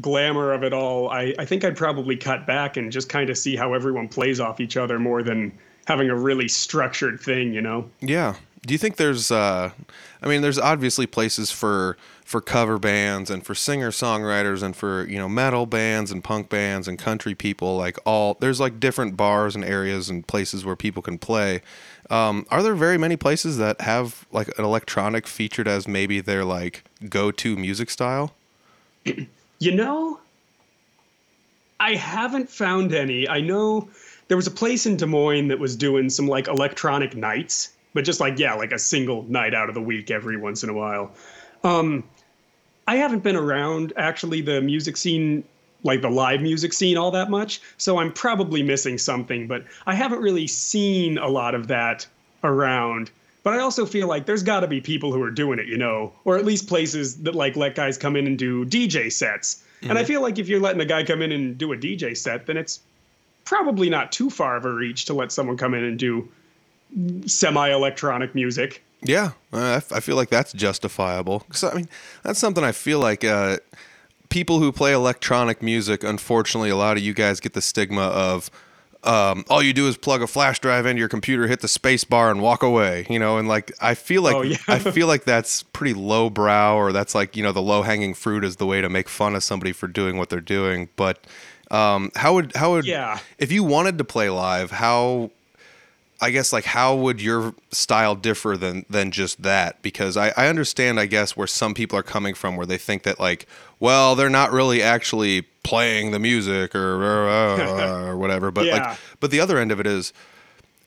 [0.00, 3.38] glamour of it all i i think i'd probably cut back and just kind of
[3.38, 5.52] see how everyone plays off each other more than
[5.86, 8.34] having a really structured thing you know Yeah.
[8.66, 9.70] Do you think there's uh
[10.22, 15.06] I mean there's obviously places for for cover bands and for singer songwriters and for,
[15.06, 19.16] you know, metal bands and punk bands and country people like all there's like different
[19.16, 21.60] bars and areas and places where people can play.
[22.10, 26.44] Um, are there very many places that have like an electronic featured as maybe their
[26.44, 28.34] like go-to music style?
[29.58, 30.20] You know,
[31.80, 33.28] I haven't found any.
[33.28, 33.88] I know
[34.28, 38.04] there was a place in Des Moines that was doing some like electronic nights, but
[38.04, 40.74] just like, yeah, like a single night out of the week every once in a
[40.74, 41.12] while.
[41.62, 42.04] Um,
[42.86, 45.44] I haven't been around actually the music scene,
[45.84, 47.60] like the live music scene, all that much.
[47.78, 52.06] So I'm probably missing something, but I haven't really seen a lot of that
[52.42, 53.10] around.
[53.42, 55.76] But I also feel like there's got to be people who are doing it, you
[55.76, 59.62] know, or at least places that like let guys come in and do DJ sets.
[59.82, 62.16] And I feel like if you're letting a guy come in and do a DJ
[62.16, 62.80] set, then it's
[63.44, 66.26] probably not too far of a reach to let someone come in and do
[67.26, 68.82] semi-electronic music.
[69.02, 71.40] Yeah, uh, I, f- I feel like that's justifiable.
[71.50, 71.88] 'Cause, I mean,
[72.22, 73.58] that's something I feel like uh,
[74.30, 76.02] people who play electronic music.
[76.02, 78.50] Unfortunately, a lot of you guys get the stigma of
[79.02, 82.04] um, all you do is plug a flash drive into your computer, hit the space
[82.04, 83.06] bar, and walk away.
[83.10, 84.56] You know, and like I feel like Oh, yeah.
[84.68, 88.14] I feel like that's pretty low brow, or that's like you know the low hanging
[88.14, 90.88] fruit is the way to make fun of somebody for doing what they're doing.
[90.96, 91.22] But
[91.70, 93.18] um, how would how would Yeah.
[93.38, 95.30] if you wanted to play live, how
[96.20, 99.82] I guess like how would your style differ than than just that?
[99.82, 103.02] Because I, I understand I guess where some people are coming from where they think
[103.02, 103.46] that like,
[103.80, 107.28] well, they're not really actually playing the music or or,
[108.10, 108.50] or whatever.
[108.50, 108.88] But Yeah.
[108.90, 110.12] like but the other end of it is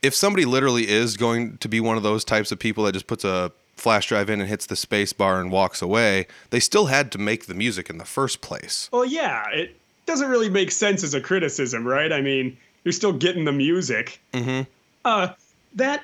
[0.02, 3.08] if somebody literally is going to be one of those types of people that just
[3.08, 6.88] puts a flash drive in and hits the space bar and walks away, they still
[6.88, 8.90] had to make the music in the first place.
[8.92, 12.12] Well, yeah, it doesn't really make sense as a criticism, right?
[12.12, 14.20] I mean, you're still getting the music.
[14.34, 14.70] Mm-hmm.
[15.08, 15.34] Uh,
[15.76, 16.04] that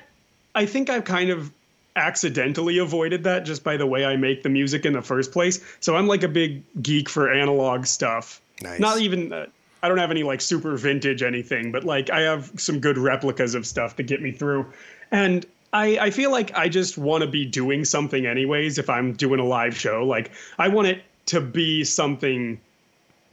[0.54, 1.52] I think I've kind of
[1.94, 5.62] accidentally avoided that just by the way I make the music in the first place.
[5.80, 8.40] So I'm like a big geek for analog stuff.
[8.62, 8.80] Nice.
[8.80, 9.30] Not even.
[9.30, 9.46] Uh,
[9.82, 13.54] I don't have any like super vintage anything, but like I have some good replicas
[13.54, 14.72] of stuff to get me through.
[15.10, 19.12] And I, I feel like I just want to be doing something anyways if I'm
[19.12, 20.02] doing a live show.
[20.06, 22.58] Like I want it to be something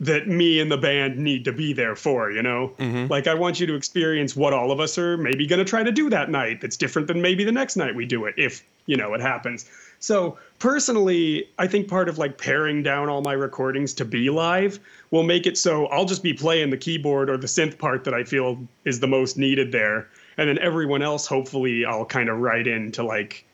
[0.02, 2.72] that me and the band need to be there for, you know?
[2.78, 3.06] Mm-hmm.
[3.06, 5.84] Like I want you to experience what all of us are maybe going to try
[5.84, 8.64] to do that night that's different than maybe the next night we do it if,
[8.86, 9.70] you know, it happens.
[10.00, 14.80] So, personally, I think part of like paring down all my recordings to be live
[15.12, 18.12] will make it so I'll just be playing the keyboard or the synth part that
[18.12, 20.08] I feel is the most needed there.
[20.36, 23.44] And then everyone else, hopefully, I'll kind of write in to like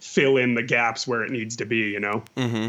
[0.00, 2.22] fill in the gaps where it needs to be, you know?
[2.36, 2.68] Mm-hmm.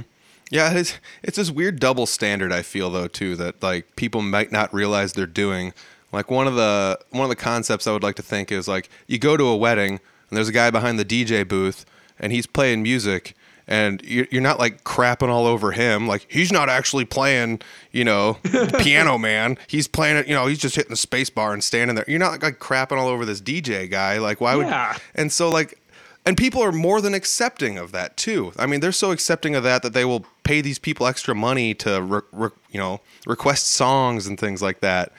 [0.52, 4.52] Yeah, it's it's this weird double standard I feel though too that like people might
[4.52, 5.74] not realize they're doing.
[6.12, 8.90] Like one of the one of the concepts I would like to think is like
[9.08, 11.86] you go to a wedding and there's a guy behind the DJ booth
[12.20, 13.36] and he's playing music
[13.68, 17.60] and you're, you're not like crapping all over him like he's not actually playing
[17.92, 18.38] you know
[18.80, 21.96] piano man he's playing it you know he's just hitting the space bar and standing
[21.96, 24.96] there you're not like crapping all over this DJ guy like why would Yeah.
[25.16, 25.80] and so like
[26.26, 28.52] and people are more than accepting of that too.
[28.58, 31.74] I mean, they're so accepting of that that they will pay these people extra money
[31.76, 35.12] to re- re- you know request songs and things like that.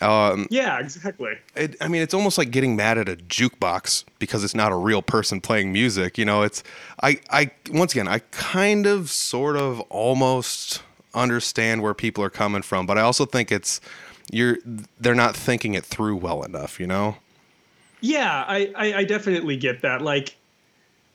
[0.00, 1.38] Um, Yeah, exactly.
[1.54, 4.76] it, I mean, it's almost like getting mad at a jukebox because it's not a
[4.76, 6.18] real person playing music.
[6.18, 6.62] You know, it's
[7.02, 10.82] I I once again I kind of sort of almost
[11.14, 13.80] understand where people are coming from, but I also think it's
[14.32, 14.58] you're
[14.98, 16.80] they're not thinking it through well enough.
[16.80, 17.16] You know.
[18.00, 20.02] Yeah, I, I, I definitely get that.
[20.02, 20.36] Like,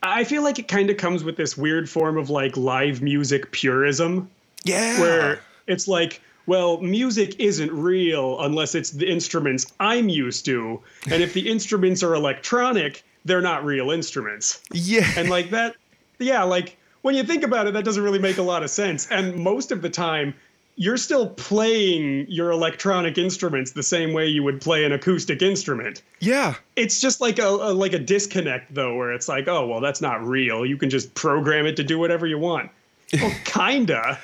[0.01, 3.51] I feel like it kind of comes with this weird form of like live music
[3.51, 4.29] purism,
[4.63, 4.99] Yeah.
[4.99, 10.81] where it's like, well, music isn't real unless it's the instruments I'm used to,
[11.11, 14.61] and if the instruments are electronic, they're not real instruments.
[14.71, 15.07] yeah.
[15.17, 15.75] And like that,
[16.19, 19.07] yeah, like when you think about it, that doesn't really make a lot of sense.
[19.11, 20.33] And most of the time,
[20.79, 26.01] you're still playing your electronic instruments the same way you would play an acoustic instrument.
[26.21, 26.55] Yeah.
[26.77, 30.01] it's just like a, a like a disconnect though where it's like oh well that's
[30.01, 30.65] not real.
[30.65, 32.71] You can just program it to do whatever you want.
[33.13, 34.19] Well kinda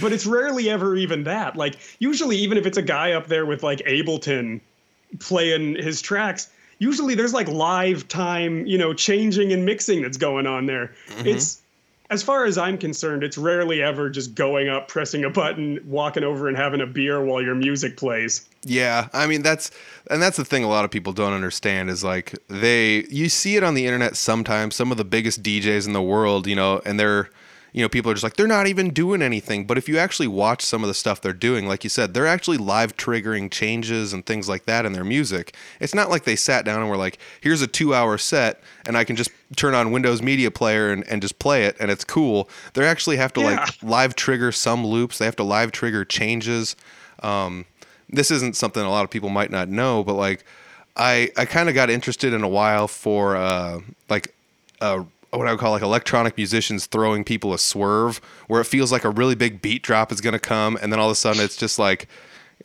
[0.00, 1.54] but it's rarely ever even that.
[1.54, 4.62] Like usually even if it's a guy up there with like ableton
[5.20, 10.46] playing his tracks usually there's like live time you know changing and mixing that's going
[10.46, 10.94] on there.
[11.08, 11.26] Mm-hmm.
[11.26, 11.60] It's
[12.10, 16.24] as far as i'm concerned it's rarely ever just going up pressing a button walking
[16.24, 18.48] over and having a beer while your music plays.
[18.62, 19.70] Yeah, I mean that's
[20.10, 23.56] and that's the thing a lot of people don't understand is like they you see
[23.56, 26.80] it on the internet sometimes some of the biggest DJs in the world, you know,
[26.84, 27.30] and they're
[27.74, 30.28] you know, people are just like they're not even doing anything, but if you actually
[30.28, 34.12] watch some of the stuff they're doing, like you said, they're actually live triggering changes
[34.12, 35.54] and things like that in their music.
[35.80, 39.02] It's not like they sat down and were like, "Here's a 2-hour set and I
[39.04, 42.48] can just turn on Windows Media Player and, and just play it and it's cool."
[42.74, 43.56] They actually have to Yeah.
[43.64, 45.18] like live trigger some loops.
[45.18, 46.76] They have to live trigger changes.
[47.24, 47.64] Um,
[48.08, 50.44] this isn't something a lot of people might not know, but like
[50.96, 54.32] I I kind of got interested in a while for uh, like
[54.80, 55.02] uh,
[55.38, 58.18] what I would call like electronic musicians throwing people a swerve,
[58.48, 61.08] where it feels like a really big beat drop is gonna come, and then all
[61.08, 62.08] of a sudden it's just like.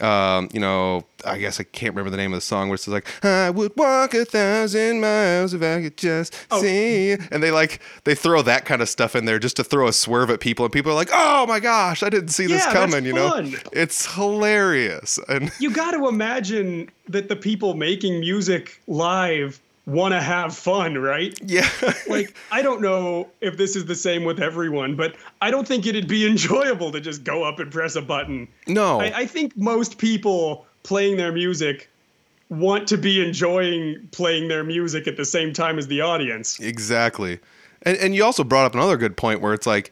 [0.01, 2.87] Um, you know, I guess I can't remember the name of the song where it's
[2.87, 6.61] like, I would walk a thousand miles if I could just Oh.
[6.61, 7.09] see.
[7.09, 9.87] you." And they like, they throw that kind of stuff in there just to throw
[9.89, 10.63] a swerve at people.
[10.63, 13.29] And people are like, oh my gosh, I didn't see this Yeah, coming, you know?
[13.29, 13.55] fun.
[13.73, 15.19] It's hilarious.
[15.27, 20.97] And you got to imagine that the people making music live want to have fun,
[20.97, 21.37] right?
[21.43, 21.69] yeah.
[22.07, 25.85] Like, I don't know if this is the same with everyone, but I don't think
[25.85, 28.47] it'd be enjoyable to just go up and press a button.
[28.67, 28.99] no.
[28.99, 31.89] I, I think most people playing their music
[32.49, 36.59] want to be enjoying playing their music at the same time as the audience.
[36.59, 37.39] Exactly.
[37.83, 39.91] And and you also brought up another good point where it's like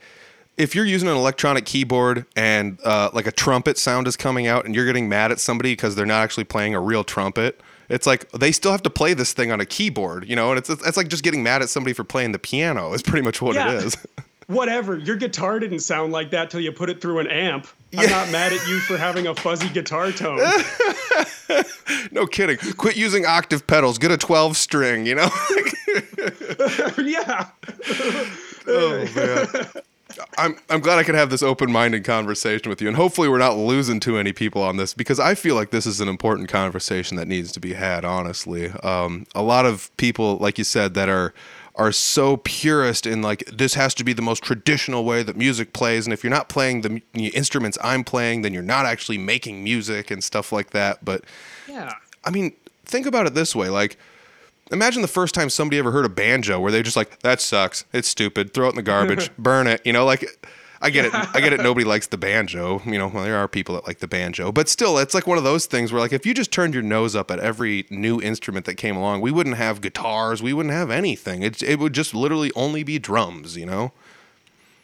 [0.58, 4.66] if you're using an electronic keyboard and uh, like a trumpet sound is coming out
[4.66, 8.06] and you're getting mad at somebody because they're not actually playing a real trumpet, it's
[8.08, 10.70] like they still have to play this thing on a keyboard, you know, and it's
[10.70, 13.56] it's like just getting mad at somebody for playing the piano is pretty much what
[13.56, 13.72] Yeah.
[13.74, 13.98] it is.
[14.48, 17.68] Whatever, your guitar didn't sound like that till you put it through an amp.
[17.98, 20.40] I'm not mad at you for having a fuzzy guitar tone.
[22.12, 22.56] no kidding.
[22.78, 23.98] Quit using octave pedals.
[23.98, 25.30] Get a 12 string, you know?
[26.98, 27.48] yeah.
[28.68, 29.48] oh man.
[30.38, 33.58] I'm I'm glad I could have this open-minded conversation with you, and hopefully we're not
[33.58, 37.18] losing too many people on this because I feel like this is an important conversation
[37.18, 38.06] that needs to be had.
[38.06, 41.34] Honestly, um, a lot of people, like you said, that are
[41.76, 45.74] are so purist in like this has to be the most traditional way that music
[45.74, 49.18] plays, and if you're not playing the mu- instruments I'm playing, then you're not actually
[49.20, 51.06] making music and stuff like that.
[51.06, 51.24] But
[51.68, 51.94] Yeah.
[52.24, 52.54] I mean,
[52.86, 53.98] think about it this way: like,
[54.72, 57.86] imagine the first time somebody ever heard a banjo, where they're just like, "That sucks.
[57.94, 58.54] It's stupid.
[58.54, 59.30] Throw it in the garbage.
[59.38, 60.26] Burn it." You know, like.
[60.80, 61.12] I get it.
[61.16, 61.62] I get it.
[61.62, 62.84] Nobody likes the banjo.
[62.86, 65.40] You know, well, there are people that like the banjo, but still, it's like one
[65.40, 68.22] of those things where, like, if you just turned your nose up at every new
[68.22, 70.44] instrument that came along, we wouldn't have guitars.
[70.44, 71.42] We wouldn't have anything.
[71.42, 73.58] It it would just literally only be drums.
[73.58, 73.92] You know?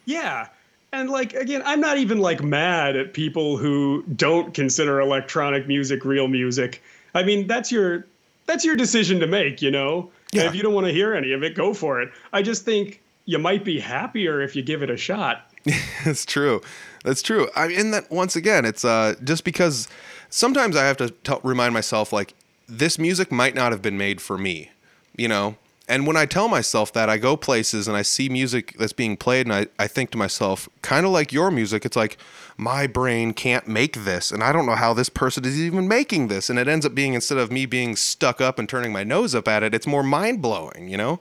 [0.05, 0.47] Yeah.
[0.91, 6.05] And like again, I'm not even like mad at people who don't consider electronic music
[6.05, 6.81] real music.
[7.15, 8.07] I mean, that's your
[8.45, 10.11] that's your decision to make, you know?
[10.33, 10.47] And Yeah.
[10.47, 12.09] if you don't want to hear any of it, go for it.
[12.31, 15.49] I just think you might be happier if you give it a shot.
[16.05, 16.61] That's true.
[17.03, 17.47] That's true.
[17.55, 19.87] I mean, that once again, it's uh, just because
[20.29, 22.33] sometimes I have to tell remind myself like
[22.67, 24.71] this music might not have been made for me,
[25.15, 25.55] you know.
[25.87, 29.17] And when I tell myself that, I go places and I see music that's being
[29.17, 32.17] played, and I, I think to myself, kind of like your music, it's like
[32.55, 36.29] my brain can't make this, and I don't know how this person is even making
[36.29, 36.49] this.
[36.49, 39.35] And it ends up being instead of me being stuck up and turning my nose
[39.35, 41.19] up at it, it's more mind blowing, you know?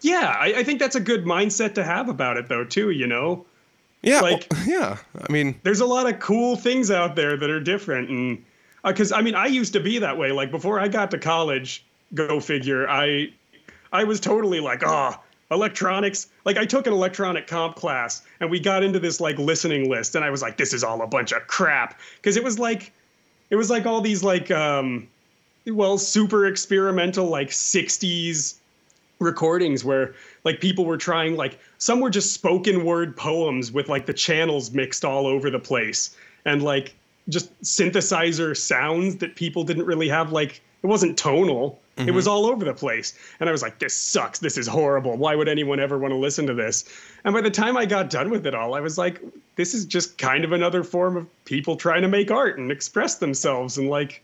[0.00, 3.06] Yeah, I, I think that's a good mindset to have about it though, too, you
[3.06, 3.46] know?
[4.02, 4.96] Yeah, Like- well, yeah.
[5.16, 8.44] I mean, there's a lot of cool things out there that are different and
[8.84, 11.18] uh, because i mean i used to be that way like before i got to
[11.18, 13.32] college go figure i
[13.94, 15.14] i was totally like oh
[15.50, 16.28] electronics.
[16.44, 20.14] Like I took an electronic comp class and we got into this like listening list
[20.14, 21.98] and I was like, this is all a bunch of crap.
[22.22, 22.92] Cause it was like
[23.50, 25.08] it was like all these like um
[25.66, 28.56] well, super experimental like 60s
[29.18, 30.14] recordings where
[30.44, 34.72] like people were trying like some were just spoken word poems with like the channels
[34.72, 36.94] mixed all over the place and like
[37.28, 42.08] just synthesizer sounds that people didn't really have like it wasn't tonal mm-hmm.
[42.08, 45.16] it was all over the place and i was like this sucks this is horrible
[45.16, 46.84] why would anyone ever want to listen to this
[47.24, 49.20] and by the time i got done with it all i was like
[49.56, 53.16] this is just kind of another form of people trying to make art and express
[53.16, 54.22] themselves and like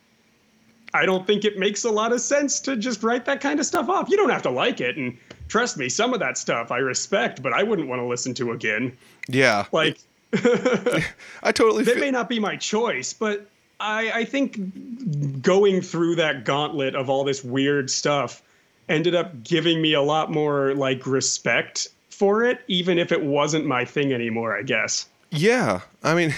[0.93, 3.67] I don't think it makes a lot of sense to just write that kind of
[3.67, 4.09] stuff off.
[4.09, 4.97] You don't have to like it.
[4.97, 5.17] And
[5.49, 8.53] trust me, some of that stuff I respect, but I wouldn't want to listen to
[8.53, 8.97] again.
[9.29, 9.67] Yeah.
[9.73, 10.01] Like,
[10.33, 11.85] I totally.
[11.85, 13.47] That may not be my choice, but
[13.81, 18.43] I, I think going through that gauntlet of all this weird stuff
[18.89, 23.65] ended up giving me a lot more like respect for it, even if it wasn't
[23.65, 24.57] my thing anymore.
[24.57, 25.09] I guess.
[25.31, 26.35] Yeah, I mean,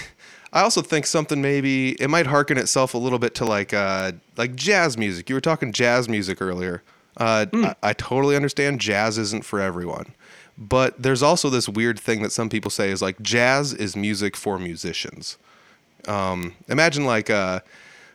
[0.53, 4.13] I also think something maybe it might harken itself a little bit to like uh,
[4.37, 5.29] like jazz music.
[5.29, 6.81] You were talking jazz music earlier.
[7.17, 7.65] Uh, mm.
[7.65, 10.15] I, I totally understand jazz isn't for everyone,
[10.57, 14.37] but there's also this weird thing that some people say is like jazz is music
[14.37, 15.37] for musicians.
[16.07, 17.61] Um, imagine like uh,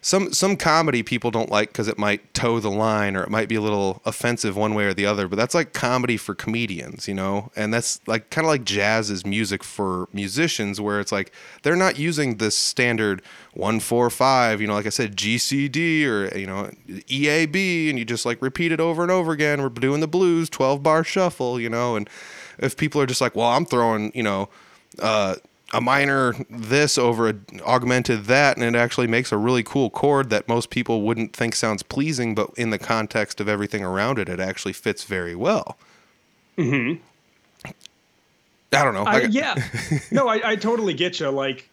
[0.01, 3.49] some some comedy people don't like because it might toe the line or it might
[3.49, 5.27] be a little offensive one way or the other.
[5.27, 9.11] But that's like comedy for comedians, you know, and that's like kind of like jazz
[9.11, 11.33] is music for musicians, where it's like
[11.63, 13.23] they're not using this standard
[13.55, 18.05] one four five, you know, like I said, GCD or you know EAB, and you
[18.05, 19.61] just like repeat it over and over again.
[19.61, 22.09] We're doing the blues twelve bar shuffle, you know, and
[22.59, 24.49] if people are just like, well, I'm throwing, you know.
[25.01, 25.37] Uh,
[25.73, 30.31] a minor this over an augmented that and it actually makes a really cool chord
[30.31, 34.29] that most people wouldn't think sounds pleasing but in the context of everything around it
[34.29, 35.77] it actually fits very well.
[36.57, 37.03] Mm-hmm.
[38.73, 39.05] I don't know.
[39.05, 39.55] I, yeah.
[40.11, 41.69] No I, I totally get you like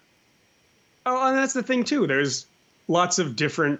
[1.06, 2.48] oh and that's the thing too there's
[2.88, 3.80] lots of different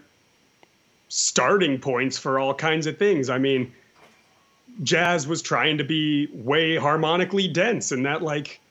[1.10, 3.30] starting points for all kinds of things.
[3.30, 3.74] I mean
[4.84, 8.62] jazz was trying to be way harmonically dense and that like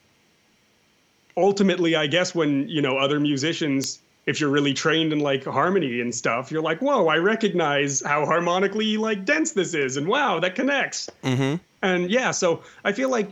[1.37, 6.01] ultimately, I guess when you know other musicians, if you're really trained in like harmony
[6.01, 10.39] and stuff, you're like, whoa, I recognize how harmonically like dense this is, and wow,
[10.39, 11.09] that connects.
[11.23, 11.55] Mm-hmm.
[11.81, 13.29] And yeah, so I feel like,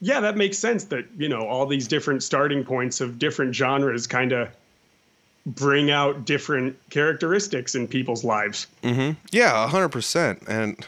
[0.00, 4.06] yeah, that makes sense that you know all these different starting points of different genres
[4.06, 4.48] kind of
[5.44, 8.66] bring out different characteristics in people's lives.
[8.82, 9.18] Mm-hmm.
[9.30, 10.86] Yeah, hundred percent, and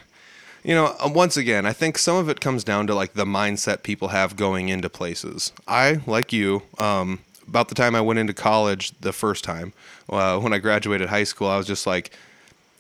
[0.65, 3.27] you know, uh, once again, I think some of it comes down to like the
[3.27, 5.53] mindset people have going into places.
[5.69, 9.75] I, like you, um, about the time I went into college the first time,
[10.09, 12.11] uh, when I graduated high school, I was just like,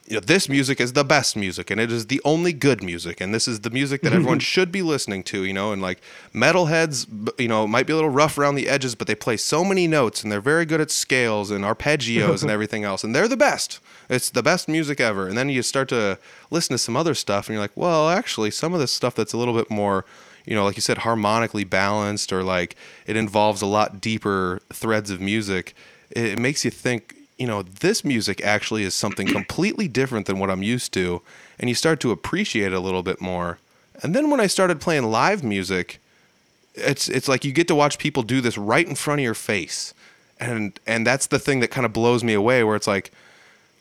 [0.06, 3.20] you know, this music is the best music and it is the only good music
[3.20, 6.00] and this is the music that everyone should be listening to, you know, and like
[6.34, 7.06] metalheads,
[7.40, 9.86] you know, might be a little rough around the edges, but they play so many
[9.86, 13.36] notes and they're very good at scales and arpeggios and everything else and they're the
[13.36, 13.80] best.
[14.10, 15.26] It's the best music ever.
[15.26, 16.18] And then you start to
[16.50, 19.32] listen to some other stuff and you're like, well, actually some of this stuff that's
[19.32, 20.04] a little bit more
[20.46, 22.76] you know, like you said, harmonically balanced, or like
[23.06, 25.74] it involves a lot deeper threads of music.
[26.10, 30.50] It, makes you think, you know, this music actually is something completely different than what
[30.50, 31.22] I'm used to.
[31.58, 33.58] And you start to appreciate it a little bit more.
[34.02, 36.00] And then when I started playing live music,
[36.74, 39.34] it's it's like you get to watch people do this right in front of your
[39.34, 39.94] face.
[40.40, 43.12] And and that's the thing that kind of blows me away where it's like,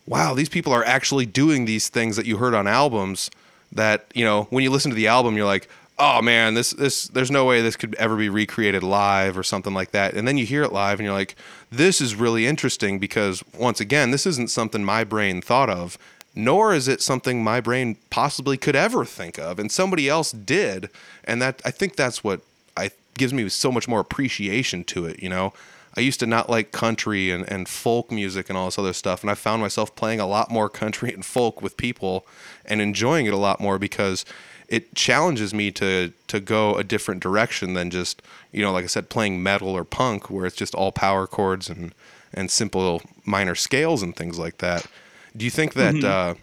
[0.05, 3.31] wow, these people are actually doing these things that you heard on albums
[3.71, 7.07] that, you know, when you listen to the album, you're like, oh man, this this
[7.09, 10.13] there's no way this could ever be recreated live or something like that.
[10.13, 11.35] And then you hear it live and you're like,
[11.77, 15.97] this is really interesting because once again, this isn't something my brain thought of,
[16.35, 20.89] nor is it something my brain possibly could ever think of, and somebody else did.
[21.23, 22.41] And that I think that's what
[22.77, 25.53] I gives me so much more appreciation to it, you know.
[25.95, 29.21] I used to not like country and, and folk music and all this other stuff.
[29.21, 32.25] And I found myself playing a lot more country and folk with people
[32.65, 34.25] and enjoying it a lot more because
[34.73, 38.87] it challenges me to to go a different direction than just you know like I
[38.87, 41.93] said playing metal or punk where it's just all power chords and
[42.33, 44.87] and simple minor scales and things like that.
[45.37, 46.31] Do you think that mm-hmm.
[46.31, 46.33] uh,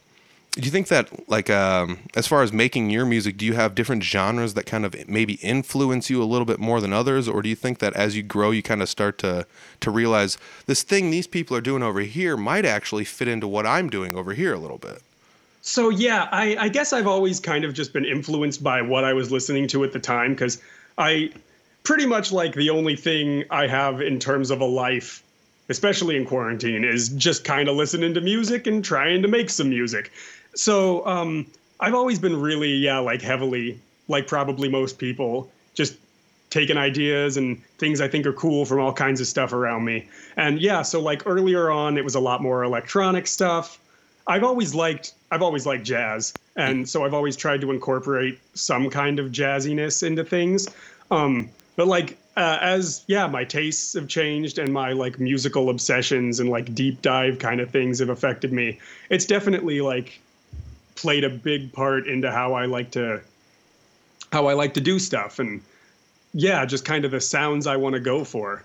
[0.53, 3.75] do you think that like um, as far as making your music do you have
[3.75, 7.43] different genres that kind of maybe influence you a little bit more than others or
[7.43, 9.47] do you think that as you grow you kind of start to
[9.81, 13.65] to realize this thing these people are doing over here might actually fit into what
[13.65, 15.03] i'm doing over here a little bit
[15.63, 19.13] so yeah, I, I guess I've always kind of just been influenced by what I
[19.13, 20.61] was listening to at the time because
[20.97, 21.31] I
[21.83, 25.23] pretty much like the only thing I have in terms of a life,
[25.69, 29.69] especially in quarantine, is just kind of listening to music and trying to make some
[29.69, 30.13] music.
[30.55, 31.47] So um,
[31.79, 35.97] I've always been really yeah like heavily like probably most people, just
[36.51, 40.09] taking ideas and things I think are cool from all kinds of stuff around me.
[40.37, 43.79] And yeah, so like earlier on, it was a lot more electronic stuff.
[44.31, 48.89] I've always liked I've always liked jazz, and so I've always tried to incorporate some
[48.89, 50.69] kind of jazziness into things.
[51.11, 56.39] Um, but like uh, as yeah, my tastes have changed and my like musical obsessions
[56.39, 58.79] and like deep dive kind of things have affected me.
[59.11, 60.21] It's definitely like
[60.95, 63.21] played a big part into how I like to
[64.33, 65.61] how I like to do stuff and
[66.35, 68.63] yeah, just kind of the sounds I want to go for.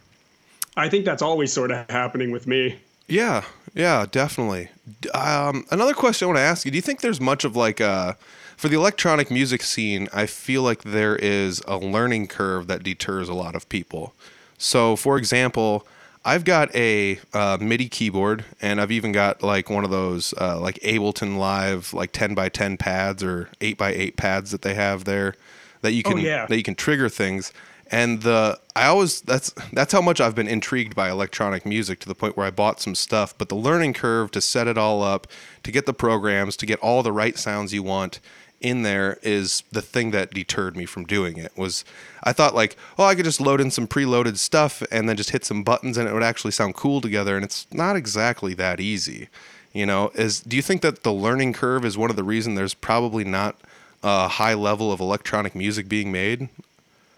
[0.77, 2.77] I think that's always sort of happening with me.
[3.07, 3.43] Yeah,
[3.73, 4.69] yeah, definitely.
[5.13, 7.79] Um, another question I want to ask you: Do you think there's much of like
[7.79, 8.17] a
[8.57, 10.07] for the electronic music scene?
[10.13, 14.13] I feel like there is a learning curve that deters a lot of people.
[14.57, 15.85] So, for example,
[16.23, 20.59] I've got a uh, MIDI keyboard, and I've even got like one of those uh,
[20.59, 24.73] like Ableton Live like ten by ten pads or eight by eight pads that they
[24.73, 25.35] have there
[25.81, 26.47] that you can oh, yeah.
[26.47, 27.53] that you can trigger things
[27.91, 32.07] and the I always that's that's how much I've been intrigued by electronic music to
[32.07, 35.03] the point where I bought some stuff but the learning curve to set it all
[35.03, 35.27] up
[35.63, 38.19] to get the programs to get all the right sounds you want
[38.61, 41.85] in there is the thing that deterred me from doing it was
[42.23, 45.31] I thought like oh I could just load in some preloaded stuff and then just
[45.31, 48.79] hit some buttons and it would actually sound cool together and it's not exactly that
[48.79, 49.29] easy
[49.73, 52.55] you know is do you think that the learning curve is one of the reason
[52.55, 53.57] there's probably not
[54.05, 56.47] a high level of electronic music being made?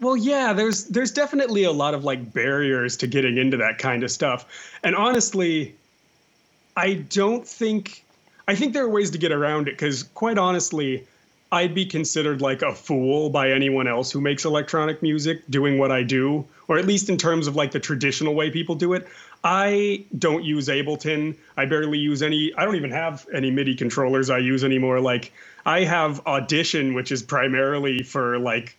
[0.00, 4.02] Well, yeah, there's there's definitely a lot of like barriers to getting into that kind
[4.04, 4.46] of stuff.
[4.84, 5.74] And honestly,
[6.76, 8.04] I don't think
[8.46, 11.04] I think there are ways to get around it cuz quite honestly,
[11.50, 15.90] I'd be considered like a fool by anyone else who makes electronic music doing what
[15.90, 19.08] I do, or at least in terms of like the traditional way people do it.
[19.42, 21.36] I don't use Ableton.
[21.56, 22.52] I barely use any.
[22.56, 25.00] I don't even have any MIDI controllers I use anymore.
[25.00, 25.32] Like
[25.64, 28.76] I have Audition, which is primarily for like,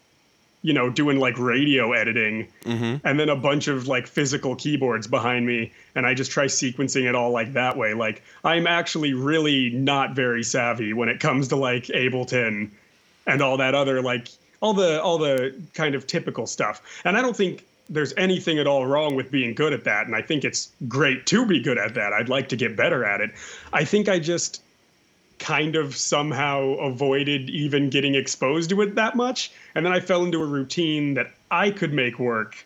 [0.62, 3.06] you know, doing like radio editing, mm-hmm.
[3.08, 7.08] and then a bunch of like physical keyboards behind me, and I just try sequencing
[7.08, 7.94] it all like that way.
[7.94, 12.72] Like I'm actually really not very savvy when it comes to like Ableton
[13.26, 14.30] and all that other like
[14.62, 17.02] all the all the kind of typical stuff.
[17.06, 20.06] And I don't think there's anything at all wrong with being good at that.
[20.06, 22.14] And I think it's great to be good at that.
[22.14, 23.32] I'd like to get better at it.
[23.74, 24.62] I think I just
[25.40, 29.52] kind of somehow avoided even getting exposed to it that much.
[29.76, 32.66] And then I fell into a routine that I could make work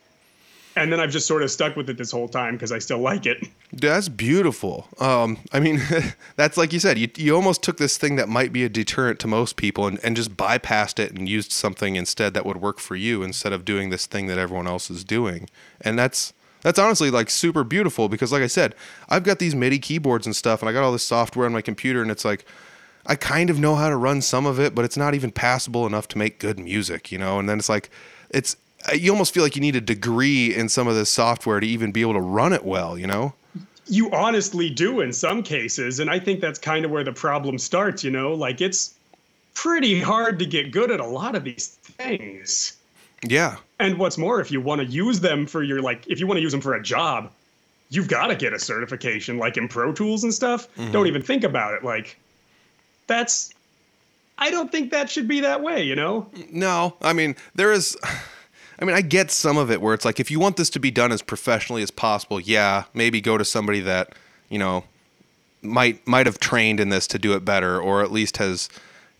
[0.75, 2.99] and then I've just sort of stuck with it this whole time because I still
[2.99, 3.47] like it.
[3.71, 4.87] That's beautiful.
[4.99, 5.81] Um, I mean,
[6.35, 9.19] that's like you said, you, you almost took this thing that might be a deterrent
[9.19, 12.79] to most people and, and just bypassed it and used something instead that would work
[12.79, 15.49] for you instead of doing this thing that everyone else is doing.
[15.81, 16.33] And that's
[16.63, 18.75] that's honestly like super beautiful because, like I said,
[19.09, 21.61] I've got these MIDI keyboards and stuff, and I got all this software on my
[21.61, 22.45] computer, and it's like
[23.05, 25.85] I kind of know how to run some of it, but it's not even passable
[25.85, 27.37] enough to make good music, you know.
[27.37, 27.89] And then it's like
[28.29, 28.55] it's
[28.89, 31.67] uh, you almost feel like you need a degree in some of this software to
[31.67, 33.33] even be able to run it well, you know?
[33.87, 35.99] You honestly do in some cases.
[35.99, 38.33] And I think that's kind of where the problem starts, you know?
[38.33, 38.95] Like it's
[39.53, 42.77] pretty hard to get good at a lot of these things.
[43.23, 43.57] Yeah.
[43.79, 46.37] And what's more, if you want to use them for your, like, if you want
[46.37, 47.31] to use them for a job,
[47.89, 50.67] you've got to get a certification, like in Pro Tools and stuff.
[50.75, 50.91] Mm-hmm.
[50.91, 51.83] Don't even think about it.
[51.83, 52.17] Like,
[53.07, 53.53] that's,
[54.37, 56.29] I don't think that should be that way, you know?
[56.51, 56.95] No.
[57.01, 57.97] I mean, there is.
[58.79, 60.79] I mean, I get some of it where it's like if you want this to
[60.79, 64.15] be done as professionally as possible, yeah, maybe go to somebody that,
[64.49, 64.83] you know,
[65.61, 68.69] might might have trained in this to do it better or at least has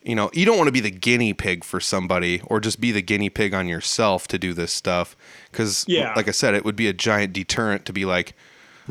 [0.05, 2.91] you know, you don't want to be the guinea pig for somebody or just be
[2.91, 5.15] the guinea pig on yourself to do this stuff
[5.51, 6.13] cuz yeah.
[6.15, 8.33] like I said, it would be a giant deterrent to be like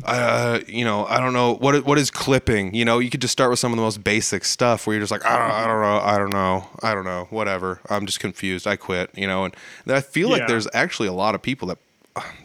[0.05, 2.75] uh, you know, I don't know what what is clipping.
[2.75, 5.03] You know, you could just start with some of the most basic stuff where you're
[5.03, 7.81] just like, I don't, I don't know, I don't know, I don't know, whatever.
[7.91, 8.67] I'm just confused.
[8.67, 9.11] I quit.
[9.15, 9.55] You know, and
[9.87, 10.39] I feel yeah.
[10.39, 11.79] like there's actually a lot of people that,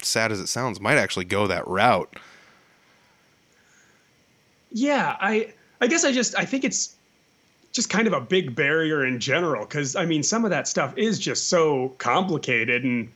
[0.02, 2.14] sad as it sounds, might actually go that route.
[4.72, 6.96] Yeah, I I guess I just I think it's
[7.78, 10.98] just kind of a big barrier in general because I mean some of that stuff
[10.98, 13.08] is just so complicated and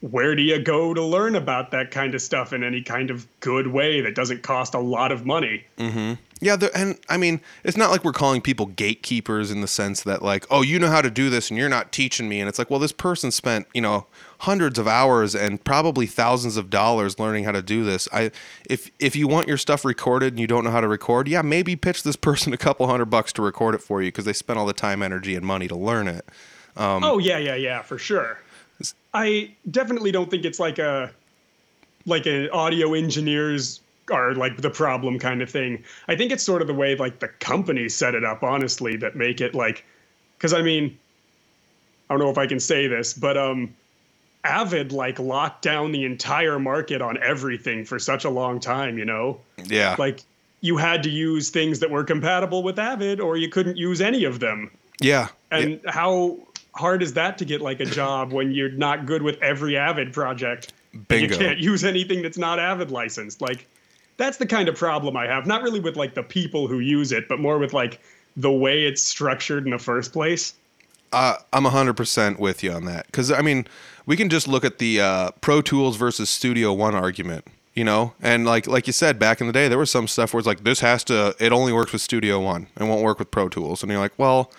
[0.00, 3.26] where do you go to learn about that kind of stuff in any kind of
[3.40, 5.64] good way that doesn't cost a lot of money?
[5.76, 6.14] Mm-hmm.
[6.40, 10.20] Yeah, and I mean, it's not like we're calling people gatekeepers in the sense that
[10.20, 12.40] like, oh, you know how to do this and you're not teaching me.
[12.40, 14.06] And it's like, well, this person spent you know
[14.40, 18.06] hundreds of hours and probably thousands of dollars learning how to do this.
[18.12, 18.30] I
[18.68, 21.40] if if you want your stuff recorded and you don't know how to record, yeah,
[21.40, 24.34] maybe pitch this person a couple hundred bucks to record it for you because they
[24.34, 26.26] spent all the time, energy, and money to learn it.
[26.76, 28.38] Um, oh yeah, yeah, yeah, for sure.
[29.14, 31.10] I definitely don't think it's like a
[32.04, 33.80] like an audio engineers
[34.10, 35.82] are like the problem kind of thing.
[36.08, 39.16] I think it's sort of the way like the companies set it up, honestly, that
[39.16, 39.84] make it like
[40.38, 40.96] because I mean,
[42.08, 43.74] I don't know if I can say this, but um,
[44.44, 48.96] Avid like locked down the entire market on everything for such a long time.
[48.98, 49.96] You know, Yeah.
[49.98, 50.20] like
[50.60, 54.24] you had to use things that were compatible with Avid, or you couldn't use any
[54.24, 54.70] of them.
[55.00, 55.28] yeah.
[55.50, 56.38] And how
[56.74, 60.12] hard is that to get like a job when you're not good with every Avid
[60.12, 60.72] project?
[61.08, 61.34] Bingo.
[61.34, 63.40] You can't use anything that's not Avid licensed.
[63.40, 63.66] Like
[64.16, 65.46] that's the kind of problem I have.
[65.46, 68.00] Not really with like the people who use it, but more with like
[68.36, 70.54] the way it's structured in the first place.
[71.12, 73.06] Uh, I'm 100% with you on that.
[73.06, 73.66] Because, I mean,
[74.04, 78.12] we can just look at the uh, Pro Tools versus Studio One argument, you know?
[78.20, 80.46] And like like you said, back in the day, there was some stuff where it's
[80.46, 83.48] like, this has to, it only works with Studio One and won't work with Pro
[83.48, 83.82] Tools.
[83.82, 84.50] And you're like, well,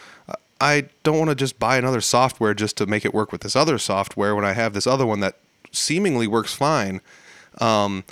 [0.59, 3.55] I don't want to just buy another software just to make it work with this
[3.55, 5.35] other software when I have this other one that
[5.71, 7.01] seemingly works fine.
[7.59, 8.03] Um,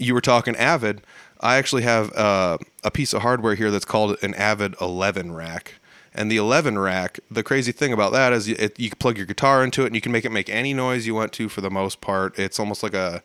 [0.00, 1.02] you were talking Avid.
[1.40, 5.74] I actually have uh, a piece of hardware here that's called an Avid 11 rack.
[6.12, 9.16] And the 11 rack, the crazy thing about that is you, it, you can plug
[9.16, 11.48] your guitar into it and you can make it make any noise you want to
[11.48, 12.38] for the most part.
[12.38, 13.22] It's almost like a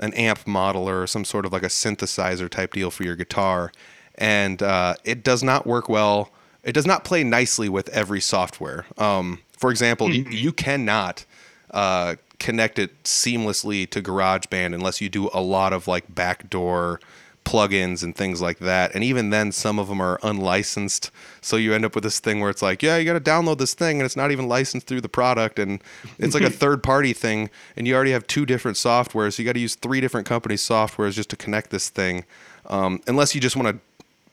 [0.00, 3.70] an amp modeler or some sort of like a synthesizer type deal for your guitar.
[4.16, 6.32] And uh, it does not work well.
[6.64, 8.86] It does not play nicely with every software.
[8.98, 11.24] Um, for example, you, you cannot
[11.70, 17.00] uh, connect it seamlessly to GarageBand unless you do a lot of like backdoor
[17.46, 18.94] plugins and things like that.
[18.94, 21.10] And even then, some of them are unlicensed.
[21.40, 23.56] So you end up with this thing where it's like, yeah, you got to download
[23.56, 25.58] this thing and it's not even licensed through the product.
[25.58, 25.82] And
[26.18, 27.48] it's like a third party thing.
[27.78, 29.34] And you already have two different softwares.
[29.34, 32.26] So you got to use three different companies' softwares just to connect this thing.
[32.66, 33.80] Um, unless you just want to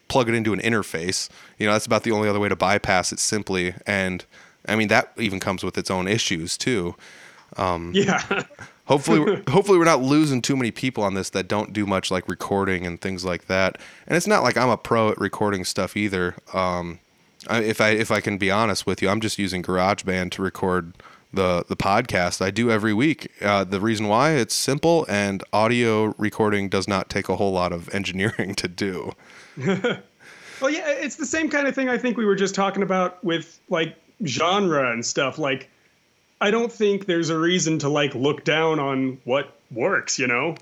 [0.09, 1.29] plug it into an interface.
[1.57, 3.73] You know, that's about the only other way to bypass it simply.
[3.87, 4.25] And
[4.67, 6.95] I mean, that even comes with its own issues too.
[7.93, 8.43] Yeah.
[8.85, 12.11] Hopefully, we're, hopefully we're not losing too many people on this that don't do much
[12.11, 13.77] like recording and things like that.
[14.07, 16.35] And it's not like I'm a pro at recording stuff either.
[16.53, 16.99] Um,
[17.47, 20.41] I, if I if I can be honest with you, I'm just using GarageBand to
[20.41, 20.93] record
[21.33, 23.31] the the podcast I do every week.
[23.41, 27.71] Uh, the reason why it's simple and audio recording does not take a whole lot
[27.71, 29.13] of engineering to do.
[29.57, 33.23] Well, yeah, it's the same kind of thing I think we were just talking about
[33.23, 33.95] with like
[34.27, 35.39] genre and stuff.
[35.39, 35.70] Like,
[36.41, 40.55] I don't think there's a reason to like look down on what works, you know?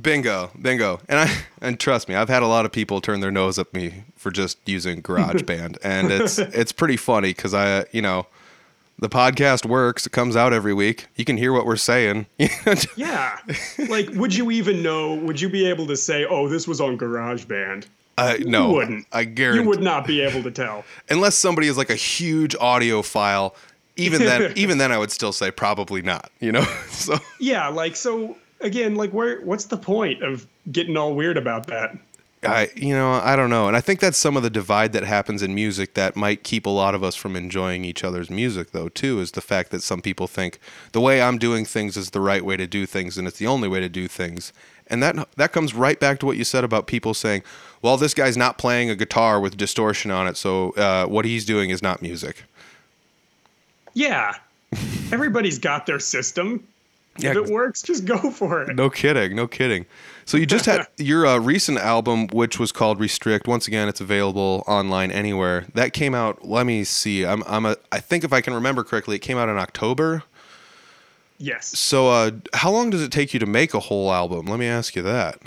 [0.00, 1.00] Bingo, bingo.
[1.08, 3.72] And I and trust me, I've had a lot of people turn their nose at
[3.72, 8.26] me for just using GarageBand, and it's it's pretty funny because I, you know,
[8.98, 10.06] the podcast works.
[10.06, 11.06] It comes out every week.
[11.16, 12.26] You can hear what we're saying.
[12.96, 13.38] Yeah.
[13.88, 15.14] like, would you even know?
[15.14, 17.86] Would you be able to say, oh, this was on GarageBand?
[18.18, 19.06] I no, you wouldn't.
[19.12, 19.62] I guarantee.
[19.62, 20.84] You would not be able to tell.
[21.10, 23.54] unless somebody is like a huge audiophile.
[23.96, 26.30] Even then, even then, I would still say probably not.
[26.40, 31.14] You know, so Yeah, like so again, like where what's the point of getting all
[31.14, 31.96] weird about that?
[32.44, 35.04] I, you know, I don't know, and I think that's some of the divide that
[35.04, 38.72] happens in music that might keep a lot of us from enjoying each other's music,
[38.72, 38.88] though.
[38.88, 40.58] Too is the fact that some people think
[40.90, 43.46] the way I'm doing things is the right way to do things, and it's the
[43.46, 44.52] only way to do things,
[44.88, 47.44] and that that comes right back to what you said about people saying,
[47.80, 51.44] "Well, this guy's not playing a guitar with distortion on it, so uh, what he's
[51.44, 52.42] doing is not music."
[53.94, 54.34] Yeah.
[55.12, 56.66] Everybody's got their system.
[57.18, 58.74] Yeah, if it works, just go for it.
[58.74, 59.84] No kidding, no kidding.
[60.24, 63.46] So you just had your uh, recent album, which was called Restrict.
[63.46, 65.66] Once again, it's available online anywhere.
[65.74, 66.48] That came out.
[66.48, 67.26] Let me see.
[67.26, 67.76] I'm, I'm a.
[67.90, 70.22] I think if I can remember correctly, it came out in October.
[71.36, 71.76] Yes.
[71.78, 74.46] So, uh, how long does it take you to make a whole album?
[74.46, 75.38] Let me ask you that.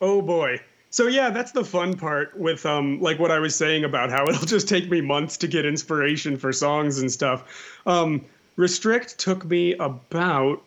[0.00, 0.60] Oh boy.
[0.90, 4.26] So yeah, that's the fun part with um like what I was saying about how
[4.28, 7.78] it'll just take me months to get inspiration for songs and stuff.
[7.86, 8.24] Um
[8.56, 10.62] Restrict took me about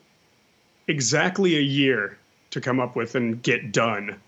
[0.88, 2.17] exactly a year
[2.51, 4.19] to come up with and get done.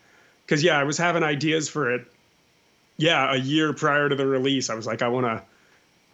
[0.47, 2.05] Cuz yeah, I was having ideas for it
[2.97, 4.69] yeah, a year prior to the release.
[4.69, 5.41] I was like I want to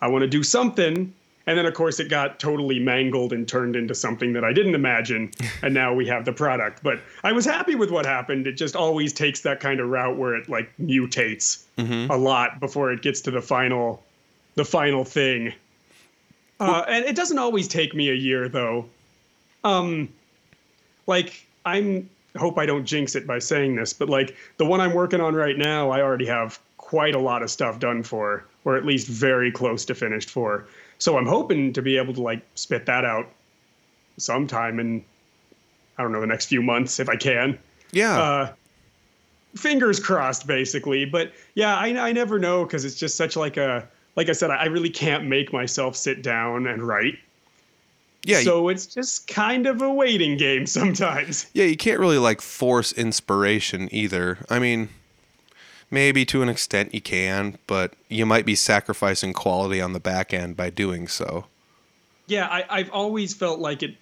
[0.02, 1.14] I want to do something
[1.48, 4.76] and then of course it got totally mangled and turned into something that I didn't
[4.76, 5.32] imagine
[5.62, 6.84] and now we have the product.
[6.84, 8.48] But I was happy with what happened.
[8.48, 11.64] It just always takes that kind of route where it like mutates
[12.10, 14.04] a lot before it gets to the final
[14.56, 15.54] the final thing.
[16.60, 18.86] Uh, and it doesn't always take me a year though.
[19.64, 20.10] Um
[21.08, 24.94] like I'm hope I don't jinx it by saying this, but like the one I'm
[24.94, 28.78] working on right now, I already have quite a lot of stuff done for, or
[28.78, 30.66] at least very close to finished for.
[31.02, 33.28] So I'm hoping to be able to like spit that out
[34.18, 35.04] sometime in
[35.98, 37.58] I don't know the next few months if I can.
[37.92, 38.22] Yeah.
[38.22, 38.54] Uh,
[39.56, 41.06] fingers crossed, basically.
[41.06, 44.52] But yeah, I, I never know because it's just such like a like I said,
[44.52, 47.18] I really can't make myself sit down and write.
[48.24, 48.38] yeah.
[48.38, 51.48] you- so it's just kind of a waiting game sometimes.
[51.54, 51.66] yeah.
[51.66, 54.38] You can't really like force inspiration either.
[54.52, 54.90] I mean,
[55.92, 60.34] maybe to an extent you can, but you might be sacrificing quality on the back
[60.34, 61.46] end by doing so.
[62.28, 63.96] yeah, I, I've always felt like it.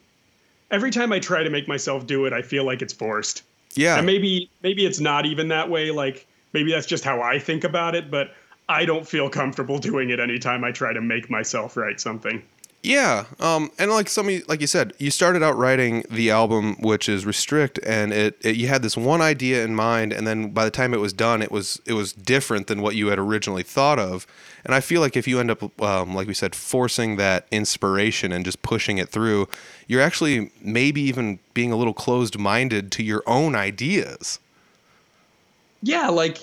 [0.72, 3.42] Every time I try to make myself do it, I feel like it's forced.
[3.74, 3.98] Yeah.
[3.98, 5.90] And maybe maybe it's not even that way.
[5.92, 8.12] Like maybe that's just how I think about it.
[8.12, 8.36] But
[8.68, 12.44] I don't feel comfortable doing it anytime I try to make myself write something.
[12.82, 17.10] Yeah, um, and like some, like you said, you started out writing the album, which
[17.10, 20.64] is Restrict, and it, it, you had this one idea in mind, and then by
[20.64, 23.64] the time it was done, it was it was different than what you had originally
[23.64, 24.26] thought of.
[24.64, 28.32] And I feel like if you end up, um, like we said, forcing that inspiration
[28.32, 29.50] and just pushing it through,
[29.88, 34.40] you're actually maybe even being a little closed minded to your own ideas.
[35.82, 36.40] Yeah, like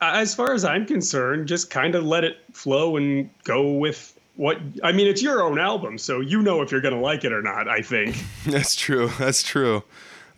[0.00, 4.58] as far as I'm concerned, just kind of let it flow and go with what
[4.82, 7.32] I mean, it's your own album, so you know if you're going to like it
[7.32, 8.16] or not, I think.
[8.46, 9.10] That's true.
[9.18, 9.82] That's true.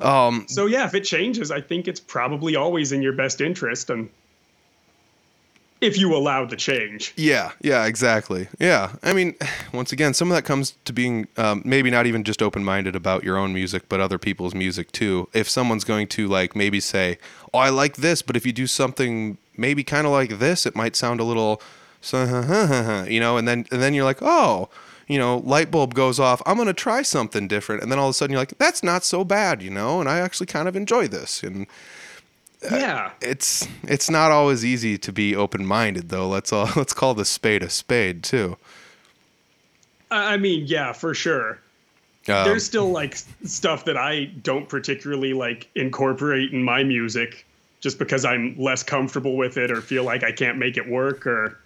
[0.00, 3.90] Um, so yeah, if it changes, I think it's probably always in your best interest
[3.90, 4.10] and
[5.80, 7.12] if you allow the change.
[7.16, 8.48] Yeah, yeah, exactly.
[8.58, 8.92] Yeah.
[9.02, 9.34] I mean,
[9.72, 12.96] once again, some of that comes to being um, maybe not even just open minded
[12.96, 15.28] about your own music, but other people's music too.
[15.32, 17.18] If someone's going to like maybe say,
[17.52, 20.74] Oh, I like this, but if you do something maybe kind of like this, it
[20.74, 21.60] might sound a little
[22.04, 24.68] so, huh, huh, huh, you know, and then and then you're like, oh,
[25.08, 26.42] you know, light bulb goes off.
[26.44, 29.04] I'm gonna try something different, and then all of a sudden you're like, that's not
[29.04, 31.42] so bad, you know, and I actually kind of enjoy this.
[31.42, 31.66] And
[32.70, 36.28] uh, yeah, it's it's not always easy to be open minded though.
[36.28, 38.58] Let's all let's call the spade a spade too.
[40.10, 41.58] I mean, yeah, for sure.
[42.28, 47.46] Um, There's still like stuff that I don't particularly like incorporate in my music
[47.80, 51.26] just because I'm less comfortable with it or feel like I can't make it work
[51.26, 51.58] or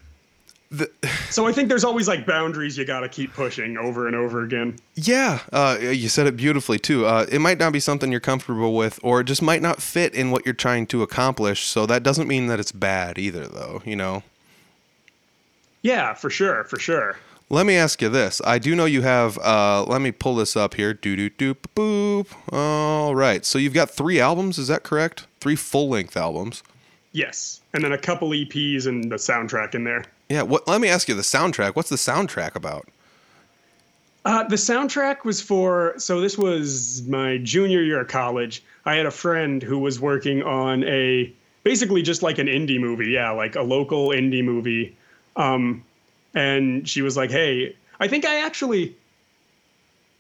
[0.71, 0.91] the,
[1.31, 4.43] so I think there's always like boundaries you got to keep pushing over and over
[4.43, 4.77] again.
[4.95, 7.07] Yeah, uh, you said it beautifully too.
[7.07, 10.15] Uh, it might not be something you're comfortable with, or it just might not fit
[10.15, 11.65] in what you're trying to accomplish.
[11.65, 13.83] So that doesn't mean that it's bad either, though.
[13.87, 14.23] You know.
[15.81, 17.17] Yeah, for sure, for sure.
[17.51, 18.43] Let me ask you this.
[18.45, 19.39] I do know you have.
[19.39, 20.93] Uh, let me pull this up here.
[20.93, 22.27] Do do do boop.
[22.53, 23.43] All right.
[23.47, 24.59] So you've got three albums.
[24.59, 25.27] Is that correct?
[25.41, 26.63] Three full length albums.
[27.13, 30.05] Yes, and then a couple EPs and the soundtrack in there.
[30.29, 30.43] Yeah.
[30.43, 30.69] What?
[30.69, 31.75] Let me ask you the soundtrack.
[31.75, 32.89] What's the soundtrack about?
[34.25, 35.95] Uh, the soundtrack was for.
[35.99, 38.63] So this was my junior year of college.
[38.85, 41.33] I had a friend who was working on a
[41.65, 43.11] basically just like an indie movie.
[43.11, 44.97] Yeah, like a local indie movie.
[45.37, 45.85] Um,
[46.35, 48.95] and she was like, "Hey, I think I actually."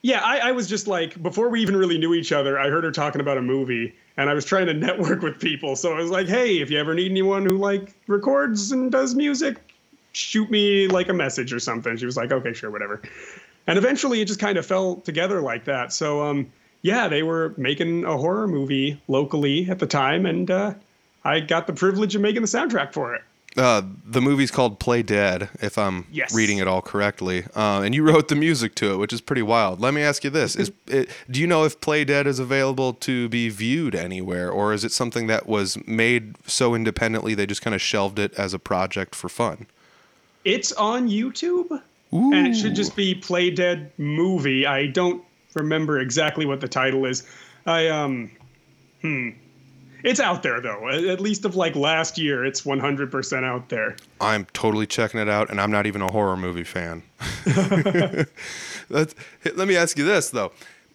[0.00, 2.58] Yeah, I, I was just like before we even really knew each other.
[2.58, 5.76] I heard her talking about a movie, and I was trying to network with people.
[5.76, 9.14] So I was like, "Hey, if you ever need anyone who like records and does
[9.14, 9.58] music,
[10.18, 11.96] shoot me like a message or something.
[11.96, 13.00] She was like, okay, sure, whatever.
[13.66, 15.92] And eventually it just kind of fell together like that.
[15.92, 16.50] So, um,
[16.82, 20.74] yeah, they were making a horror movie locally at the time, and uh,
[21.24, 23.22] I got the privilege of making the soundtrack for it.
[23.56, 26.32] Uh, the movie's called Play Dead, if I'm yes.
[26.32, 27.44] reading it all correctly.
[27.56, 29.80] Uh, and you wrote the music to it, which is pretty wild.
[29.80, 32.92] Let me ask you this: Is it, do you know if Play Dead is available
[32.94, 37.62] to be viewed anywhere, or is it something that was made so independently they just
[37.62, 39.66] kind of shelved it as a project for fun?
[40.48, 41.70] It's on YouTube,
[42.14, 42.32] Ooh.
[42.32, 44.64] and it should just be Play Dead movie.
[44.64, 45.22] I don't
[45.52, 47.28] remember exactly what the title is.
[47.66, 48.30] I um,
[49.02, 49.30] hmm.
[50.04, 50.88] It's out there though.
[50.88, 53.96] At least of like last year, it's 100% out there.
[54.22, 57.02] I'm totally checking it out, and I'm not even a horror movie fan.
[58.88, 60.52] let me ask you this though: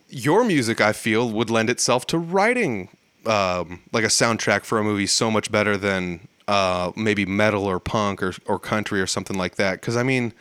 [0.09, 2.89] Your music, I feel, would lend itself to writing
[3.27, 7.79] um, like a soundtrack for a movie so much better than uh, maybe metal or
[7.79, 9.81] punk or, or country or something like that.
[9.81, 10.33] Because I mean,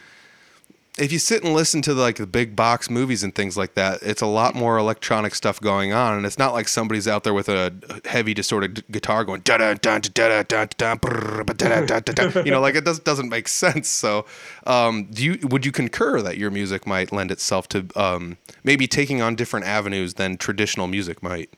[0.99, 3.75] if you sit and listen to the, like the big box movies and things like
[3.75, 7.25] that, it's a lot more electronic stuff going on, and it's not like somebody's out
[7.25, 7.73] there with a
[8.05, 12.43] heavy distorted guitar going da da da da da da da da da.
[12.43, 13.89] You know, like it does doesn't make sense.
[13.89, 14.27] So,
[14.67, 18.87] um, do you would you concur that your music might lend itself to um, maybe
[18.87, 21.49] taking on different avenues than traditional music might?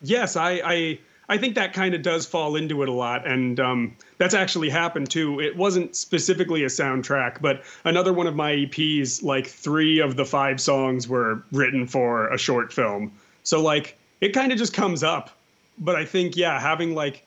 [0.00, 0.62] Yes, I.
[0.64, 0.98] I
[1.30, 4.68] I think that kind of does fall into it a lot, and um, that's actually
[4.68, 5.38] happened too.
[5.38, 10.24] It wasn't specifically a soundtrack, but another one of my EPs, like three of the
[10.24, 13.12] five songs were written for a short film.
[13.44, 15.30] So like it kind of just comes up.
[15.78, 17.24] But I think yeah, having like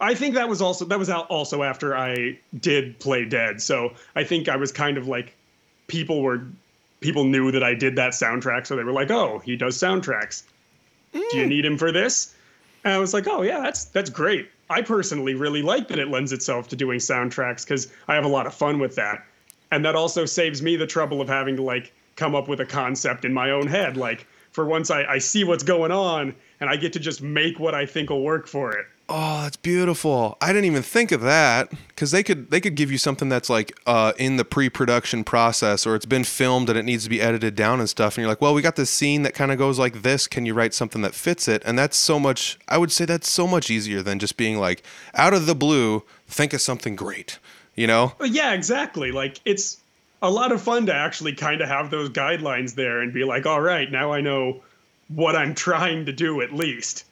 [0.00, 3.60] I think that was also that was out also after I did play dead.
[3.60, 5.34] So I think I was kind of like
[5.88, 6.46] people were
[7.00, 10.44] people knew that I did that soundtrack, so they were like, "Oh, he does soundtracks.
[11.12, 11.30] Mm.
[11.32, 11.48] Do you mm.
[11.48, 12.32] need him for this?"
[12.84, 14.50] And I was like, oh yeah, that's that's great.
[14.70, 18.28] I personally really like that it lends itself to doing soundtracks because I have a
[18.28, 19.24] lot of fun with that.
[19.70, 22.66] And that also saves me the trouble of having to like come up with a
[22.66, 23.96] concept in my own head.
[23.96, 27.58] Like for once I, I see what's going on and I get to just make
[27.58, 28.86] what I think will work for it.
[29.06, 30.38] Oh, that's beautiful.
[30.40, 33.50] I didn't even think of that because they could they could give you something that's
[33.50, 37.20] like uh, in the pre-production process or it's been filmed and it needs to be
[37.20, 38.16] edited down and stuff.
[38.16, 40.26] And you're like, well, we got this scene that kind of goes like this.
[40.26, 41.62] Can you write something that fits it?
[41.66, 42.58] And that's so much.
[42.66, 44.82] I would say that's so much easier than just being like
[45.14, 46.02] out of the blue.
[46.26, 47.38] Think of something great.
[47.74, 48.14] You know?
[48.24, 49.12] Yeah, exactly.
[49.12, 49.80] Like it's
[50.22, 53.44] a lot of fun to actually kind of have those guidelines there and be like,
[53.44, 54.62] all right, now I know
[55.08, 57.04] what I'm trying to do at least.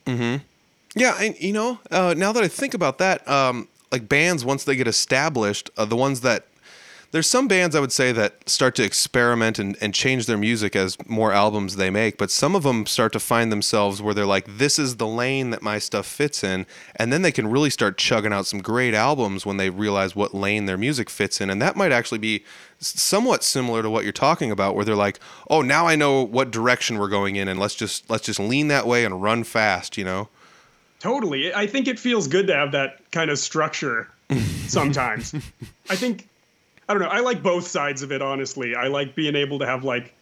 [0.94, 4.64] Yeah, and you know, uh, now that I think about that, um, like bands once
[4.64, 6.46] they get established, uh, the ones that
[7.12, 10.74] there's some bands I would say that start to experiment and, and change their music
[10.74, 14.24] as more albums they make, but some of them start to find themselves where they're
[14.24, 16.64] like, this is the lane that my stuff fits in,
[16.96, 20.32] and then they can really start chugging out some great albums when they realize what
[20.32, 22.44] lane their music fits in, and that might actually be
[22.78, 25.20] somewhat similar to what you're talking about, where they're like,
[25.50, 28.68] oh, now I know what direction we're going in, and let's just let's just lean
[28.68, 30.28] that way and run fast, you know.
[31.02, 31.52] Totally.
[31.52, 34.08] I think it feels good to have that kind of structure
[34.68, 35.34] sometimes.
[35.90, 36.28] I think,
[36.88, 38.76] I don't know, I like both sides of it, honestly.
[38.76, 40.14] I like being able to have like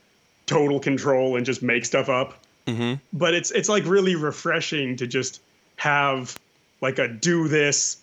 [0.46, 2.42] total control and just make stuff up.
[2.66, 2.94] Mm-hmm.
[3.12, 5.42] But it's it's like really refreshing to just
[5.76, 6.34] have
[6.80, 7.98] like a do this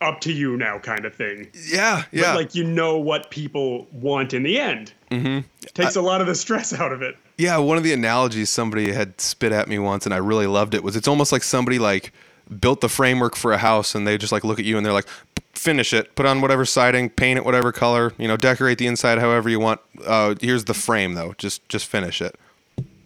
[0.00, 1.46] up to you now kind of thing.
[1.68, 2.34] Yeah, But yeah.
[2.34, 4.92] like you know what people want in the end.
[5.12, 5.46] Mm-hmm.
[5.74, 7.16] Takes a lot of the stress out of it.
[7.42, 10.74] Yeah, one of the analogies somebody had spit at me once, and I really loved
[10.74, 10.84] it.
[10.84, 12.12] Was it's almost like somebody like
[12.60, 14.92] built the framework for a house, and they just like look at you and they're
[14.92, 15.08] like,
[15.52, 19.18] finish it, put on whatever siding, paint it whatever color, you know, decorate the inside
[19.18, 19.80] however you want.
[20.06, 22.38] Uh, here's the frame though, just just finish it.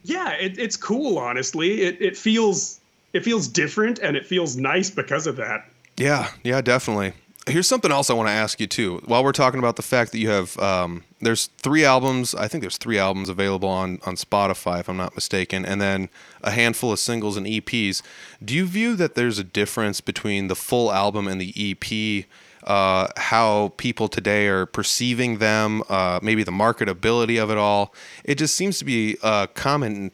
[0.03, 1.17] Yeah, it, it's cool.
[1.17, 2.79] Honestly, it it feels
[3.15, 5.67] it feels different and it feels nice because of that.
[5.97, 7.15] Yeah, yeah, definitely.
[7.49, 9.01] Here's something else I want to ask you too.
[9.05, 12.35] While we're talking about the fact that you have, um, there's three albums.
[12.35, 16.09] I think there's three albums available on on Spotify, if I'm not mistaken, and then
[16.43, 18.03] a handful of singles and EPs.
[18.45, 22.27] Do you view that there's a difference between the full album and the EP?
[22.65, 27.95] Uh, how people today are perceiving them, uh, maybe the marketability of it all.
[28.25, 30.11] It just seems to be a common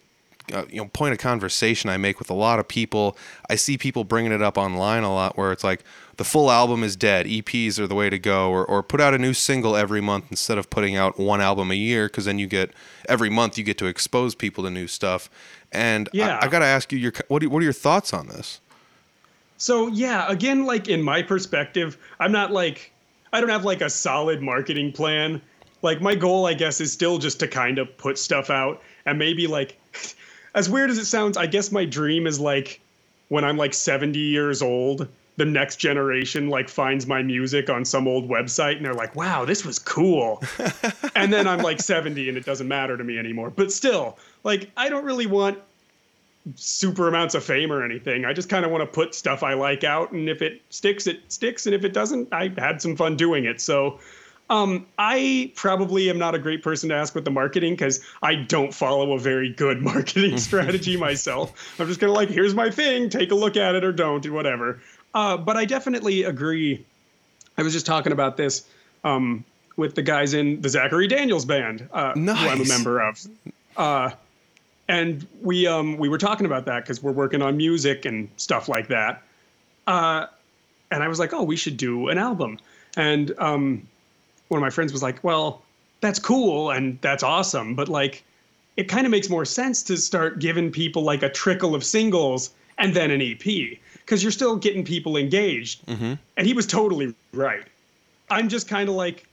[0.53, 3.17] uh, you know point of conversation I make with a lot of people.
[3.49, 5.83] I see people bringing it up online a lot, where it's like
[6.23, 9.13] the full album is dead, EPs are the way to go, or or put out
[9.13, 12.39] a new single every month instead of putting out one album a year, because then
[12.39, 12.71] you get
[13.09, 15.29] every month you get to expose people to new stuff.
[15.73, 16.39] And Yeah.
[16.41, 18.61] I, I got to ask you, your what what are your thoughts on this?
[19.57, 22.93] So yeah, again, like in my perspective, I'm not like
[23.33, 25.43] I don't have like a solid marketing plan.
[25.83, 29.19] Like my goal, I guess, is still just to kind of put stuff out and
[29.19, 29.77] maybe like
[30.55, 32.81] as weird as it sounds, I guess my dream is like
[33.29, 38.07] when I'm like 70 years old, the next generation like finds my music on some
[38.07, 40.43] old website and they're like, "Wow, this was cool."
[41.17, 43.51] and then I'm like 70 and it doesn't matter to me anymore.
[43.51, 45.59] But still, like I don't really want
[46.57, 48.25] super amounts of fame or anything.
[48.25, 51.07] I just kind of want to put stuff I like out, and if it sticks,
[51.07, 53.61] it sticks, and if it doesn't, I had some fun doing it.
[53.61, 54.01] So,
[54.51, 58.35] um, I probably am not a great person to ask with the marketing because I
[58.35, 61.81] don't follow a very good marketing strategy myself.
[61.81, 64.25] I'm just kind of like, here's my thing, take a look at it or don't,
[64.27, 64.81] or whatever.
[65.15, 66.85] Uh, but I definitely agree.
[67.59, 68.67] I was just talking about this
[69.05, 69.45] um,
[69.77, 73.27] with the guys in the Zachary Daniels band, uh, who I'm a member of.
[73.77, 74.11] Uh,
[74.89, 78.69] and we um we were talking about that because we're working on music and stuff
[78.69, 79.23] like that.
[79.87, 80.27] Uh,
[80.91, 82.59] and I was like, oh, we should do an album.
[82.97, 83.87] And um,
[84.49, 85.63] one of my friends was like, well,
[86.01, 88.23] that's cool and that's awesome, but like,
[88.77, 92.51] it kind of makes more sense to start giving people like a trickle of singles
[92.79, 95.83] and then an EP because you're still getting people engaged.
[96.37, 97.65] And he was totally right.
[98.31, 99.27] I'm just kind of like,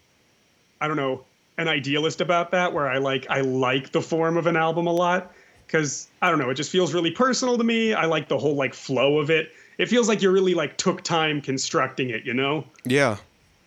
[0.81, 1.23] I don't know,
[1.57, 4.93] an idealist about that where I like I like the form of an album a
[4.93, 5.33] lot
[5.67, 7.93] cuz I don't know, it just feels really personal to me.
[7.93, 9.51] I like the whole like flow of it.
[9.77, 12.65] It feels like you really like took time constructing it, you know?
[12.85, 13.17] Yeah,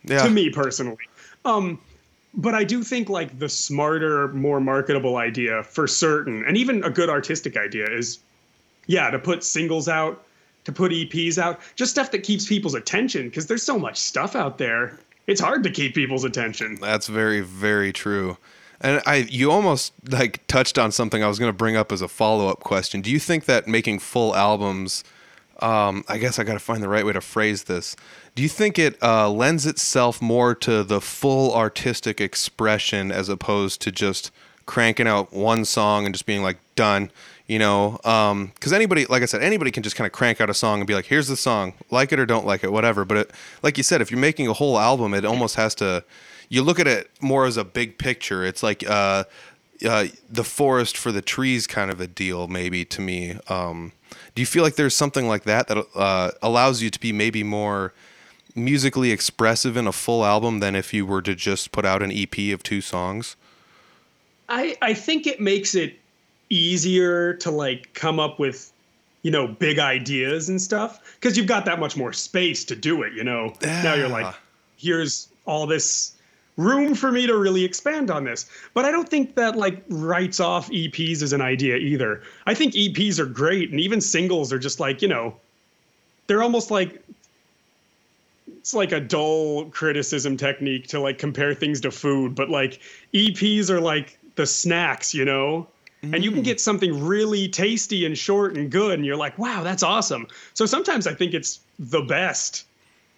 [0.04, 0.24] yeah.
[0.24, 1.04] To me personally.
[1.44, 1.78] Um
[2.34, 6.90] but I do think like the smarter, more marketable idea for certain and even a
[6.90, 8.20] good artistic idea is
[8.86, 10.24] yeah, to put singles out,
[10.64, 14.36] to put EPs out, just stuff that keeps people's attention because there's so much stuff
[14.36, 14.98] out there.
[15.26, 16.78] It's hard to keep people's attention.
[16.80, 18.36] That's very, very true.
[18.80, 22.02] And I, you almost like touched on something I was going to bring up as
[22.02, 23.00] a follow up question.
[23.00, 25.04] Do you think that making full albums,
[25.60, 27.94] um, I guess I got to find the right way to phrase this.
[28.34, 33.80] Do you think it uh, lends itself more to the full artistic expression as opposed
[33.82, 34.32] to just
[34.66, 37.12] cranking out one song and just being like done?
[37.48, 37.98] You know,
[38.54, 40.86] because anybody, like I said, anybody can just kind of crank out a song and
[40.86, 43.30] be like, "Here's the song, like it or don't like it, whatever." But it,
[43.62, 46.04] like you said, if you're making a whole album, it almost has to
[46.52, 48.44] you look at it more as a big picture.
[48.44, 49.24] It's like uh,
[49.88, 53.38] uh, the forest for the trees kind of a deal, maybe to me.
[53.48, 53.92] Um,
[54.34, 57.42] do you feel like there's something like that that uh, allows you to be maybe
[57.42, 57.94] more
[58.54, 62.12] musically expressive in a full album than if you were to just put out an
[62.12, 63.34] EP of two songs?
[64.48, 65.98] I I think it makes it
[66.52, 68.72] easier to like come up with
[69.22, 73.02] you know big ideas and stuff because you've got that much more space to do
[73.02, 73.12] it.
[73.14, 74.34] You know, now you're like,
[74.76, 76.14] here's all this
[76.56, 78.48] room for me to really expand on this.
[78.74, 82.22] But I don't think that like writes off EPs as an idea either.
[82.46, 85.34] I think EPs are great, and even singles are just like you know,
[86.26, 87.02] they're almost like
[88.48, 92.80] it's like a dull criticism technique to like compare things to food, but like
[93.14, 95.66] EPs are like the snacks, you know?
[96.02, 96.44] And you can mm.
[96.44, 100.26] get something really tasty and short and good, and you're like, wow, that's awesome.
[100.54, 102.66] So sometimes I think it's the best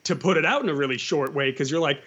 [0.04, 2.02] to put it out in a really short way because you're like,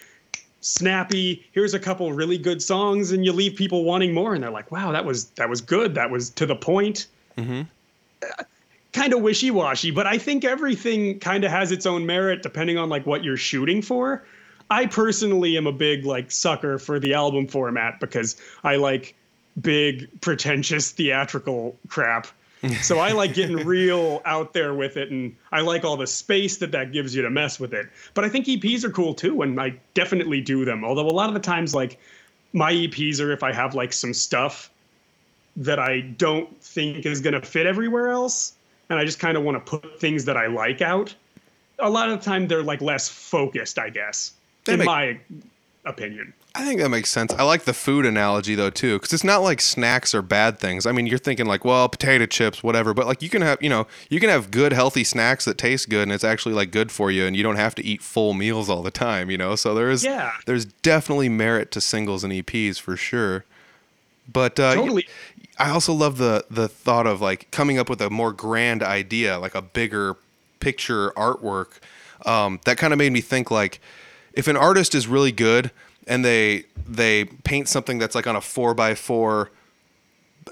[0.62, 4.52] snappy, here's a couple really good songs, and you leave people wanting more, and they're
[4.52, 5.96] like, wow, that was that was good.
[5.96, 7.08] That was to the point
[7.38, 7.62] mm-hmm.
[8.92, 12.90] kind of wishy-washy but i think everything kind of has its own merit depending on
[12.90, 14.26] like what you're shooting for
[14.70, 19.16] i personally am a big like sucker for the album format because i like
[19.62, 22.28] big pretentious theatrical crap
[22.82, 26.58] so i like getting real out there with it and i like all the space
[26.58, 29.42] that that gives you to mess with it but i think eps are cool too
[29.42, 32.00] and i definitely do them although a lot of the times like
[32.54, 34.70] my eps are if i have like some stuff
[35.60, 38.54] that I don't think is going to fit everywhere else.
[38.92, 41.16] And I just kind of want to put things that I like out.
[41.80, 44.34] A lot of the time, they're like less focused, I guess,
[44.66, 45.20] That in make- my
[45.86, 46.32] opinion.
[46.60, 47.32] I think that makes sense.
[47.34, 50.86] I like the food analogy though too, because it's not like snacks are bad things.
[50.88, 53.70] I mean, you're thinking like, well, potato chips, whatever, but like you can have, you
[53.70, 56.92] know, you can have good, healthy snacks that taste good, and it's actually like good
[56.92, 59.56] for you, and you don't have to eat full meals all the time, you know.
[59.56, 60.32] So there is, Yeah.
[60.48, 63.46] there's definitely merit to singles and EPs for sure.
[64.32, 65.08] But uh, Totally.
[65.60, 69.38] I also love the the thought of like coming up with a more grand idea,
[69.40, 70.16] like a bigger
[70.60, 71.68] picture artwork.
[72.26, 73.80] Um, that kind of made me think like
[74.34, 75.70] if an artist is really good
[76.08, 79.52] and they they paint something that's like on a four by four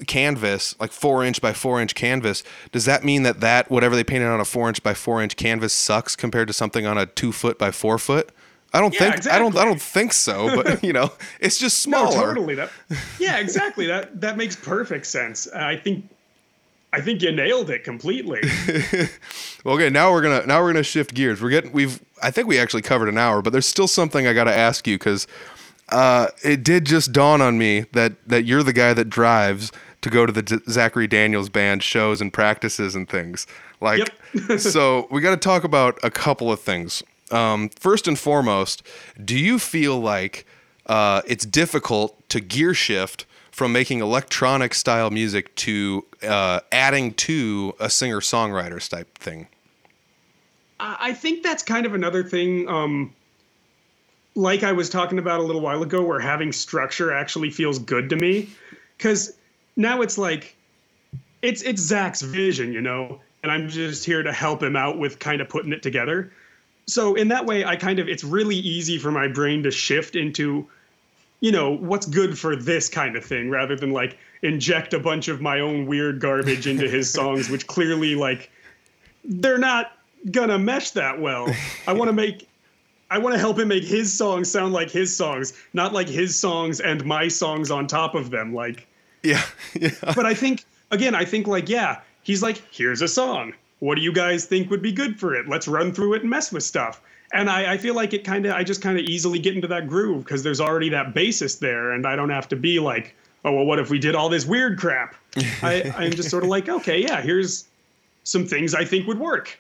[0.08, 4.04] canvas, like four inch by four inch canvas, does that mean that that whatever they
[4.04, 7.06] painted on a four inch by four inch canvas sucks compared to something on a
[7.06, 8.30] two foot by four foot?
[8.74, 11.80] I don't Yeah, think I don't I don't think so, but you know, it's just
[11.80, 12.18] smaller.
[12.18, 12.56] No, totally.
[12.56, 12.72] That,
[13.20, 13.88] yeah, exactly.
[13.88, 15.48] that that makes perfect sense.
[15.52, 16.10] I think,
[16.96, 18.42] I think you nailed it completely.
[19.66, 21.42] Well, okay, now we're gonna now we're gonna shift gears.
[21.42, 24.34] We're getting we've I think we actually covered an hour, but there's still something I
[24.34, 25.26] got to ask you because
[25.90, 29.72] uh, it did just dawn on me that that you're the guy that drives
[30.02, 33.48] to go to the D- Zachary Daniels band shows and practices and things.
[33.82, 34.08] Like,
[34.60, 37.02] so we got to talk about a couple of things.
[37.32, 38.84] Um, first and foremost,
[39.24, 40.46] do you feel like
[40.86, 43.26] uh, it's difficult to gear shift
[43.56, 49.48] from making electronic style music to uh, adding to a singer songwriter type thing?
[50.78, 52.68] I I think that's kind of another thing.
[52.68, 53.14] Um,
[54.36, 58.10] like I was talking about a little while ago, where having structure actually feels good
[58.10, 58.50] to me,
[58.98, 59.38] because
[59.78, 60.58] now it's like
[61.42, 65.20] it's it's Zach's vision, you know, and I'm just here to help him out with
[65.20, 66.30] kind of putting it together.
[66.88, 70.18] So in that way, I kind of it's really easy for my brain to shift
[70.18, 70.68] into,
[71.46, 75.28] you know, what's good for this kind of thing, rather than like inject a bunch
[75.28, 78.50] of my own weird garbage into his songs, which clearly like
[79.24, 79.92] they're not
[80.32, 81.48] gonna mesh that well.
[81.86, 82.50] I want to make
[83.12, 86.36] I want to help him make his songs sound like his songs, not like his
[86.40, 88.52] songs and my songs on top of them.
[88.56, 88.88] Like,
[89.22, 89.44] Yeah,
[89.80, 89.92] yeah.
[90.16, 93.54] but I think again, I think like yeah, he's like, here's a song.
[93.82, 95.48] What do you guys think would be good for it?
[95.48, 97.02] Let's run through it and mess with stuff.
[97.34, 99.68] And I, I feel like it kind of I just kind of easily get into
[99.68, 103.16] that groove because there's already that basis there, and I don't have to be like,
[103.44, 105.16] oh well, what if we did all this weird crap?
[105.62, 107.66] I, I'm just sort of like, okay, yeah, here's
[108.24, 109.58] some things I think would work.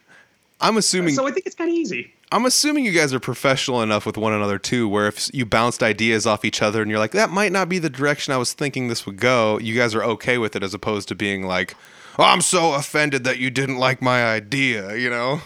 [0.61, 2.13] I'm assuming So I think it's kind of easy.
[2.31, 5.83] I'm assuming you guys are professional enough with one another too, where if you bounced
[5.83, 8.53] ideas off each other and you're like, that might not be the direction I was
[8.53, 11.75] thinking this would go, you guys are okay with it as opposed to being like,
[12.17, 15.41] oh, I'm so offended that you didn't like my idea, you know?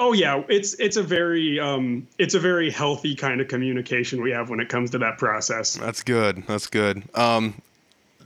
[0.00, 4.30] Oh yeah, it's it's a very um it's a very healthy kind of communication we
[4.30, 5.74] have when it comes to that process.
[5.74, 6.42] That's good.
[6.46, 7.02] That's good.
[7.14, 7.60] Um,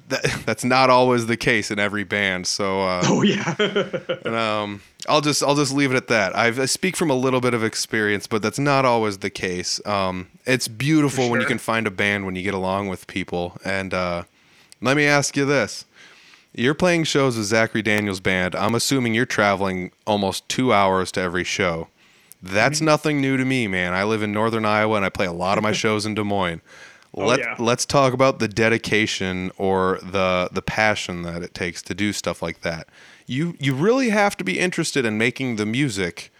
[0.08, 2.46] that, that's not always the case in every band.
[2.46, 3.56] So, uh, Oh yeah.
[4.24, 6.36] And, um, I'll just I'll just leave it at that.
[6.36, 9.84] I've, I speak from a little bit of experience, but that's not always the case.
[9.84, 13.58] Um, it's beautiful when you can find a band when you get along with people.
[13.64, 14.22] And uh,
[14.80, 15.86] let me ask you this:
[16.54, 18.54] You're playing shows with Zachary Daniels Band.
[18.54, 21.88] I'm assuming you're traveling almost two hours to every show.
[22.42, 22.84] That's Mm-hmm.
[22.84, 23.92] nothing new to me, man.
[23.94, 26.22] I live in northern Iowa and I play a lot of my shows in Des
[26.22, 26.60] Moines.
[27.16, 27.54] Let yeah.
[27.60, 32.42] let's talk about the dedication or the the passion that it takes to do stuff
[32.42, 32.88] like that.
[33.26, 36.32] You you really have to be interested in making the music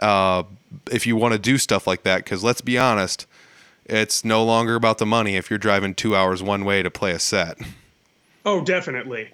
[0.00, 0.44] uh,
[0.90, 2.24] if you want to do stuff like that.
[2.24, 3.26] Because let's be honest,
[3.84, 7.12] it's no longer about the money if you're driving two hours one way to play
[7.12, 7.58] a set.
[8.46, 9.32] Oh, definitely.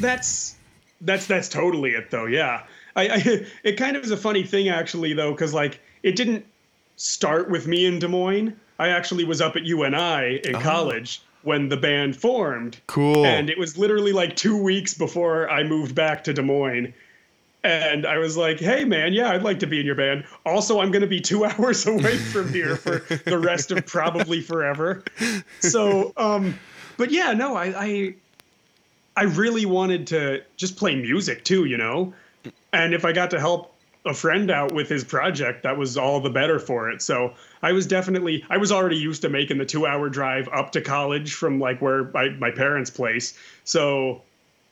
[0.00, 0.56] That's
[1.00, 2.26] that's that's totally it though.
[2.26, 2.64] Yeah.
[2.96, 6.44] I, I it kind of is a funny thing actually though cuz like it didn't
[6.96, 8.54] start with me in Des Moines.
[8.78, 12.78] I actually was up at UNI in college when the band formed.
[12.86, 13.24] Cool.
[13.24, 16.92] And it was literally like 2 weeks before I moved back to Des Moines.
[17.64, 20.24] And I was like, "Hey man, yeah, I'd like to be in your band.
[20.44, 24.40] Also, I'm going to be 2 hours away from here for the rest of probably
[24.40, 25.04] forever."
[25.60, 26.58] So, um
[26.96, 28.14] but yeah, no, I, I
[29.16, 32.12] I really wanted to just play music too, you know?
[32.72, 36.20] And if I got to help a friend out with his project, that was all
[36.20, 37.02] the better for it.
[37.02, 40.72] So I was definitely, I was already used to making the two hour drive up
[40.72, 43.38] to college from like where my, my parents' place.
[43.64, 44.22] So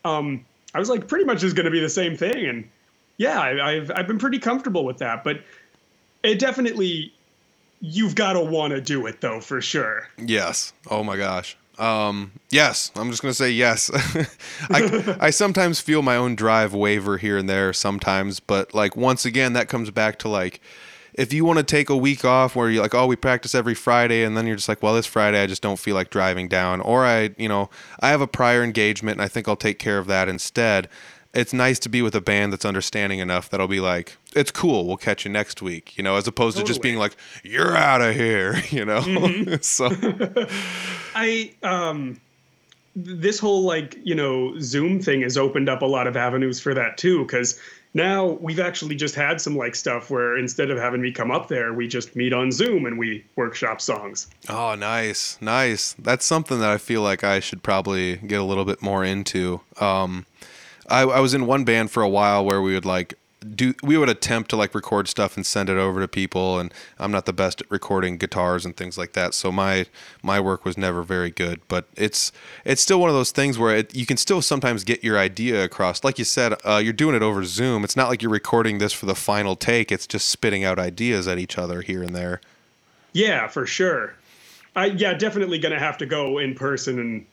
[0.04, 2.46] um, I was like, pretty much is going to be the same thing.
[2.46, 2.68] And
[3.18, 5.22] yeah, I, I've, I've been pretty comfortable with that.
[5.22, 5.42] But
[6.22, 7.12] it definitely,
[7.80, 10.08] you've got to want to do it though, for sure.
[10.18, 10.72] Yes.
[10.90, 11.56] Oh my gosh.
[11.80, 13.90] Um, yes, I'm just gonna say yes.
[14.70, 19.24] I I sometimes feel my own drive waver here and there sometimes, but like once
[19.24, 20.60] again, that comes back to like
[21.14, 23.74] if you want to take a week off where you're like, oh, we practice every
[23.74, 26.48] Friday, and then you're just like, well, this Friday I just don't feel like driving
[26.48, 29.78] down, or I, you know, I have a prior engagement and I think I'll take
[29.78, 30.88] care of that instead.
[31.32, 34.86] It's nice to be with a band that's understanding enough that'll be like, it's cool,
[34.86, 38.02] we'll catch you next week, you know, as opposed to just being like, you're out
[38.02, 39.00] of here, you know.
[39.60, 39.90] so
[41.14, 42.20] I um
[42.96, 46.74] this whole like, you know, Zoom thing has opened up a lot of avenues for
[46.74, 47.60] that too cuz
[47.92, 51.48] now we've actually just had some like stuff where instead of having me come up
[51.48, 54.28] there, we just meet on Zoom and we workshop songs.
[54.48, 55.94] Oh, nice, nice.
[55.98, 59.60] That's something that I feel like I should probably get a little bit more into.
[59.80, 60.26] Um,
[60.90, 63.14] I, I was in one band for a while where we would like
[63.54, 66.72] do we would attempt to like record stuff and send it over to people and
[66.98, 69.86] I'm not the best at recording guitars and things like that so my
[70.22, 72.32] my work was never very good but it's
[72.64, 75.64] it's still one of those things where it, you can still sometimes get your idea
[75.64, 76.04] across.
[76.04, 77.82] Like you said uh, you're doing it over Zoom.
[77.84, 79.90] It's not like you're recording this for the final take.
[79.90, 82.40] It's just spitting out ideas at each other here and there.
[83.12, 84.14] Yeah, for sure.
[84.76, 87.26] I yeah, definitely to have to go in person and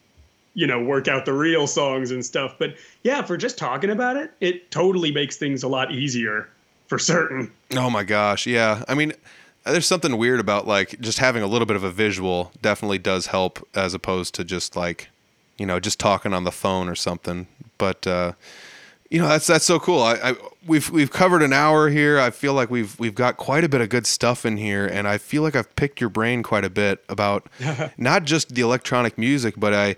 [0.58, 2.56] you know, work out the real songs and stuff.
[2.58, 6.50] But yeah, for just talking about it, it totally makes things a lot easier
[6.88, 7.52] for certain.
[7.76, 8.84] Oh my gosh, yeah.
[8.88, 9.14] I mean,
[9.66, 13.28] there's something weird about like just having a little bit of a visual definitely does
[13.28, 15.10] help as opposed to just like,
[15.60, 17.46] you know, just talking on the phone or something.
[17.78, 18.34] But uh
[19.12, 20.02] you know, that's that's so cool.
[20.02, 20.36] I, I
[20.66, 22.20] we've we've covered an hour here.
[22.20, 25.08] I feel like we've we've got quite a bit of good stuff in here and
[25.08, 27.48] I feel like I've picked your brain quite a bit about
[27.98, 29.98] not just the electronic music, but I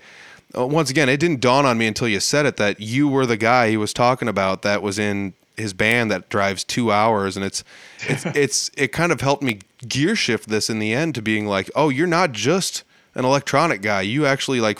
[0.58, 3.26] Uh, once again, it didn't dawn on me until you said it that you were
[3.26, 7.36] the guy he was talking about that was in his band that drives two hours,
[7.36, 7.64] and it's
[8.08, 11.45] it's it's it kind of helped me gear shift this in the end to being
[11.45, 12.84] like, oh, you're not just
[13.16, 14.02] an electronic guy.
[14.02, 14.80] You actually like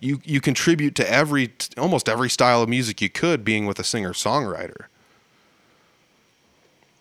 [0.00, 3.84] you you contribute to every almost every style of music you could, being with a
[3.84, 4.86] singer songwriter.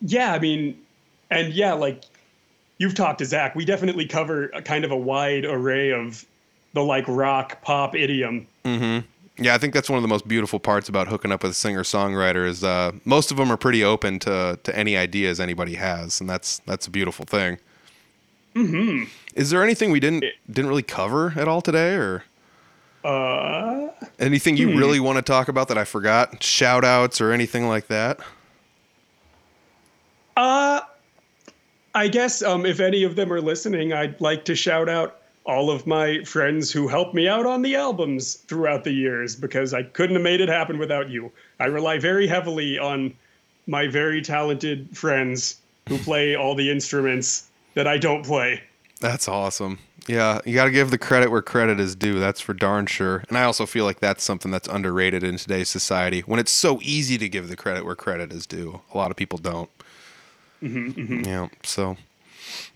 [0.02, 0.80] Yeah, I mean,
[1.30, 2.04] and yeah, like
[2.78, 6.26] you've talked to Zach, we definitely cover a kind of a wide array of
[6.78, 8.46] the like rock pop idiom.
[8.64, 9.44] Mm-hmm.
[9.44, 11.56] Yeah, I think that's one of the most beautiful parts about hooking up with a
[11.56, 15.76] singer songwriter is uh, most of them are pretty open to to any ideas anybody
[15.76, 17.58] has, and that's that's a beautiful thing.
[18.56, 19.04] Mm-hmm.
[19.36, 22.24] Is there anything we didn't didn't really cover at all today, or
[23.04, 26.44] Uh, anything you really want to talk about that I forgot?
[26.44, 28.20] Shout outs or anything like that?
[30.36, 30.82] uh,
[31.96, 35.72] I guess um, if any of them are listening, I'd like to shout out all
[35.72, 39.84] of my friends who helped me out on the albums throughout the years because I
[39.84, 41.32] couldn't have made it happen without you.
[41.60, 43.14] I rely very heavily on
[43.66, 48.62] my very talented friends who play all the instruments that I don't play.
[49.00, 49.80] That's awesome.
[50.08, 52.20] Yeah, you got to give the credit where credit is due.
[52.20, 53.24] That's for darn sure.
[53.28, 56.80] And I also feel like that's something that's underrated in today's society when it's so
[56.82, 58.82] easy to give the credit where credit is due.
[58.94, 59.70] A lot of people don't.
[60.62, 61.50] Yeah.
[61.64, 61.98] So.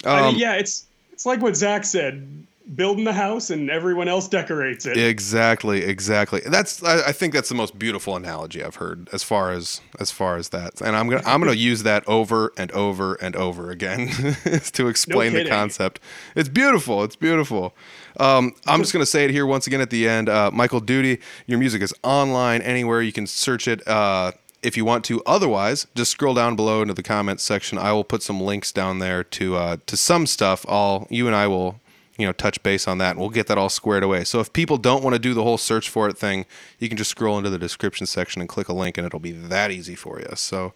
[0.06, 2.46] I Um, mean, yeah, it's it's like what Zach said:
[2.76, 4.98] building the house and everyone else decorates it.
[4.98, 6.42] Exactly, exactly.
[6.46, 10.12] That's I, I think that's the most beautiful analogy I've heard as far as as
[10.12, 10.82] far as that.
[10.82, 14.08] And I'm gonna I'm gonna use that over and over and over again
[14.74, 16.00] to explain the concept.
[16.36, 17.04] It's beautiful.
[17.04, 17.76] It's beautiful.
[18.20, 20.30] Um, I'm just gonna say it here once again at the end.
[20.30, 23.86] Uh, Michael Duty, your music is online anywhere you can search it.
[23.88, 24.32] Uh,
[24.64, 27.80] if you want to, otherwise, just scroll down below into the comments section.
[27.80, 30.66] I will put some links down there to uh, to some stuff.
[30.68, 31.80] All you and I will
[32.22, 34.24] you know touch base on that, and we'll get that all squared away.
[34.24, 36.46] So if people don't want to do the whole search for it thing,
[36.80, 39.32] you can just scroll into the description section and click a link, and it'll be
[39.34, 40.30] that easy for you.
[40.36, 40.74] So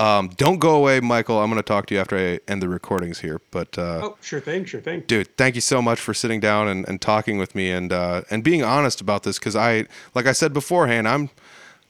[0.00, 1.38] um, don't go away, Michael.
[1.40, 3.40] I'm going to talk to you after I end the recordings here.
[3.50, 5.04] But uh, Oh, sure thing, sure thing.
[5.06, 8.22] dude thank you so much for sitting down and, and talking with me and uh,
[8.30, 11.30] and being honest about this because i like i said beforehand i'm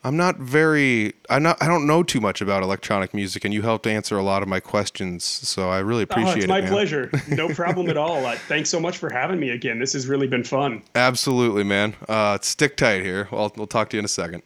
[0.07, 3.63] i'm not very i'm not i don't know too much about electronic music and you
[3.63, 6.61] helped answer a lot of my questions so i really appreciate oh, it's it my
[6.61, 6.71] man.
[6.71, 7.11] pleasure.
[7.29, 8.25] No problem at all.
[8.25, 9.79] Uh, thanks so much for having me again.
[9.81, 10.83] This has really been fun.
[10.95, 14.43] absolutely man uh, stick tight here well, we'll talk to you in a second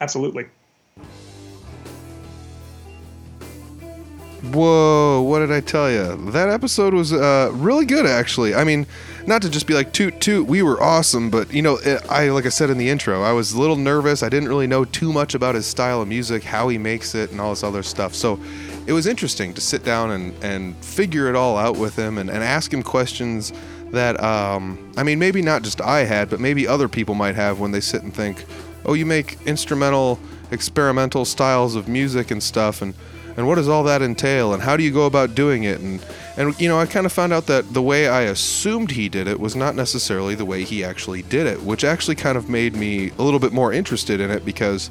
[0.00, 0.46] Absolutely.
[4.52, 6.30] Whoa, what did I tell you?
[6.30, 8.54] That episode was uh, really good, actually.
[8.54, 8.86] I mean,
[9.28, 11.78] not to just be like toot toot, we were awesome, but you know,
[12.08, 14.22] I like I said in the intro, I was a little nervous.
[14.22, 17.30] I didn't really know too much about his style of music, how he makes it,
[17.30, 18.14] and all this other stuff.
[18.14, 18.40] So
[18.86, 22.30] it was interesting to sit down and, and figure it all out with him and,
[22.30, 23.52] and ask him questions
[23.90, 27.60] that, um, I mean, maybe not just I had, but maybe other people might have
[27.60, 28.46] when they sit and think,
[28.86, 30.18] oh, you make instrumental,
[30.50, 32.94] experimental styles of music and stuff, and
[33.38, 36.04] and what does all that entail and how do you go about doing it and
[36.38, 39.26] and you know I kind of found out that the way I assumed he did
[39.26, 42.74] it was not necessarily the way he actually did it which actually kind of made
[42.74, 44.90] me a little bit more interested in it because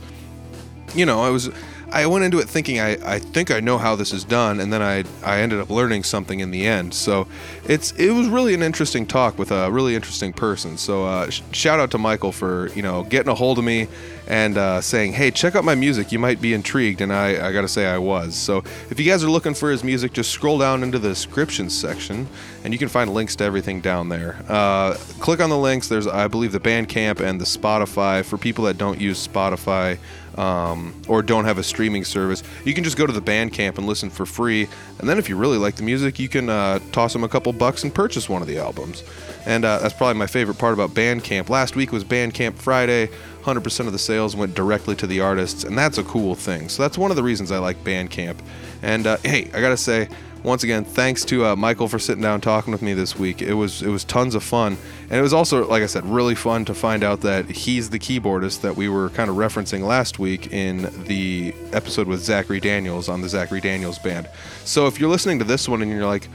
[0.94, 1.50] you know I was
[1.92, 4.74] I went into it thinking I, I think I know how this is done and
[4.74, 6.94] then I I ended up learning something in the end.
[6.94, 7.28] So
[7.66, 10.78] it's it was really an interesting talk with a really interesting person.
[10.78, 13.88] So uh, sh- shout out to Michael for you know getting a hold of me
[14.28, 16.12] and uh, saying hey check out my music.
[16.12, 17.00] You might be intrigued.
[17.00, 18.36] And I, I gotta say I was.
[18.36, 21.70] So if you guys are looking for his music just scroll down into the description
[21.70, 22.28] section
[22.66, 24.44] and you can find links to everything down there.
[24.50, 25.88] Uh, click on the links.
[25.88, 28.26] There's I believe the Bandcamp and the Spotify.
[28.26, 29.98] For people that don't use Spotify
[30.38, 33.88] um, or don't have a streaming service, you can just go to the Bandcamp and
[33.88, 34.68] listen for free.
[35.00, 37.52] And then if you really like the music, you can uh, toss them a couple
[37.54, 39.04] bucks and purchase one of the albums.
[39.46, 41.50] And uh, that's probably my favorite part about Bandcamp.
[41.50, 43.10] Last week was Bandcamp Friday.
[43.44, 46.68] 100% of the sales went directly to the artists, and that's a cool thing.
[46.68, 48.38] So that's one of the reasons I like Bandcamp.
[48.82, 50.10] And uh, hey, I gotta say,
[50.48, 53.42] once again, thanks to uh, Michael for sitting down talking with me this week.
[53.42, 54.78] It was it was tons of fun,
[55.10, 58.00] and it was also, like I said, really fun to find out that he's the
[58.00, 63.10] keyboardist that we were kind of referencing last week in the episode with Zachary Daniels
[63.10, 64.30] on the Zachary Daniels band.
[64.64, 66.30] So if you're listening to this one and you're like,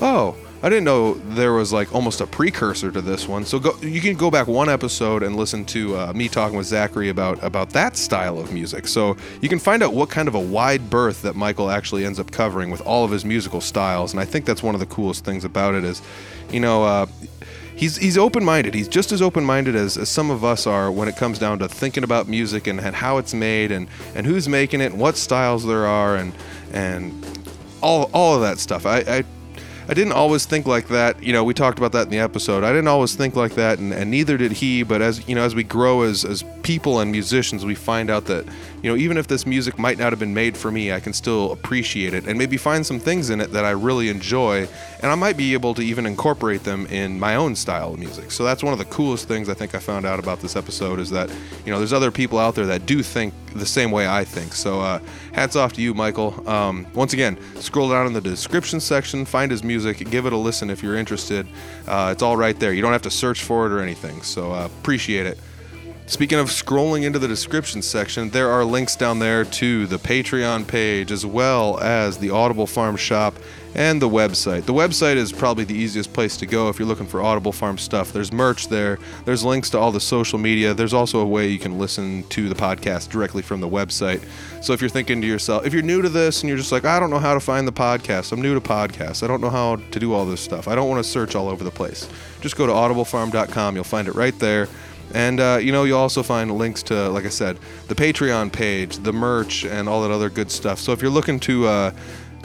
[0.00, 0.36] oh.
[0.62, 3.44] I didn't know there was like almost a precursor to this one.
[3.44, 6.66] So go, you can go back one episode and listen to uh, me talking with
[6.66, 8.88] Zachary about about that style of music.
[8.88, 12.18] So you can find out what kind of a wide berth that Michael actually ends
[12.18, 14.12] up covering with all of his musical styles.
[14.12, 16.00] And I think that's one of the coolest things about it is,
[16.50, 17.06] you know, uh,
[17.76, 18.74] he's he's open-minded.
[18.74, 21.68] He's just as open-minded as, as some of us are when it comes down to
[21.68, 25.16] thinking about music and, and how it's made and and who's making it and what
[25.16, 26.32] styles there are and
[26.72, 27.12] and
[27.82, 28.86] all all of that stuff.
[28.86, 29.24] I, I
[29.88, 31.22] I didn't always think like that.
[31.22, 32.64] You know, we talked about that in the episode.
[32.64, 34.82] I didn't always think like that, and, and neither did he.
[34.82, 38.24] But as you know, as we grow as as people and musicians, we find out
[38.26, 38.46] that
[38.86, 41.12] you know, even if this music might not have been made for me, I can
[41.12, 44.68] still appreciate it and maybe find some things in it that I really enjoy,
[45.02, 48.30] and I might be able to even incorporate them in my own style of music.
[48.30, 51.00] So that's one of the coolest things I think I found out about this episode
[51.00, 51.28] is that
[51.64, 54.52] you know, there's other people out there that do think the same way I think.
[54.52, 55.00] So uh,
[55.32, 56.48] hats off to you, Michael.
[56.48, 60.36] Um, once again, scroll down in the description section, find his music, give it a
[60.36, 61.48] listen if you're interested.
[61.88, 62.72] Uh, it's all right there.
[62.72, 64.22] You don't have to search for it or anything.
[64.22, 65.40] So uh, appreciate it.
[66.08, 70.64] Speaking of scrolling into the description section, there are links down there to the Patreon
[70.64, 73.34] page as well as the Audible Farm shop
[73.74, 74.66] and the website.
[74.66, 77.76] The website is probably the easiest place to go if you're looking for Audible Farm
[77.76, 78.12] stuff.
[78.12, 80.74] There's merch there, there's links to all the social media.
[80.74, 84.24] There's also a way you can listen to the podcast directly from the website.
[84.62, 86.84] So if you're thinking to yourself, if you're new to this and you're just like,
[86.84, 89.50] I don't know how to find the podcast, I'm new to podcasts, I don't know
[89.50, 92.08] how to do all this stuff, I don't want to search all over the place,
[92.40, 93.74] just go to audiblefarm.com.
[93.74, 94.68] You'll find it right there.
[95.14, 97.58] And uh, you know, you'll also find links to, like I said,
[97.88, 100.78] the Patreon page, the merch, and all that other good stuff.
[100.78, 101.90] So if you're looking to, uh,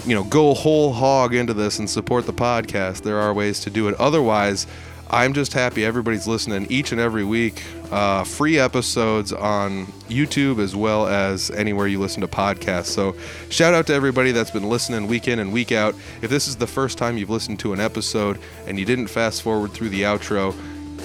[0.06, 3.70] you know, go whole hog into this and support the podcast, there are ways to
[3.70, 3.96] do it.
[4.00, 4.68] Otherwise,
[5.14, 7.62] I'm just happy everybody's listening each and every week.
[7.92, 12.86] Uh, free episodes on YouTube as well as anywhere you listen to podcasts.
[12.86, 13.18] So,
[13.50, 15.96] shout out to everybody that's been listening week in and week out.
[16.22, 19.42] If this is the first time you've listened to an episode and you didn't fast
[19.42, 20.56] forward through the outro,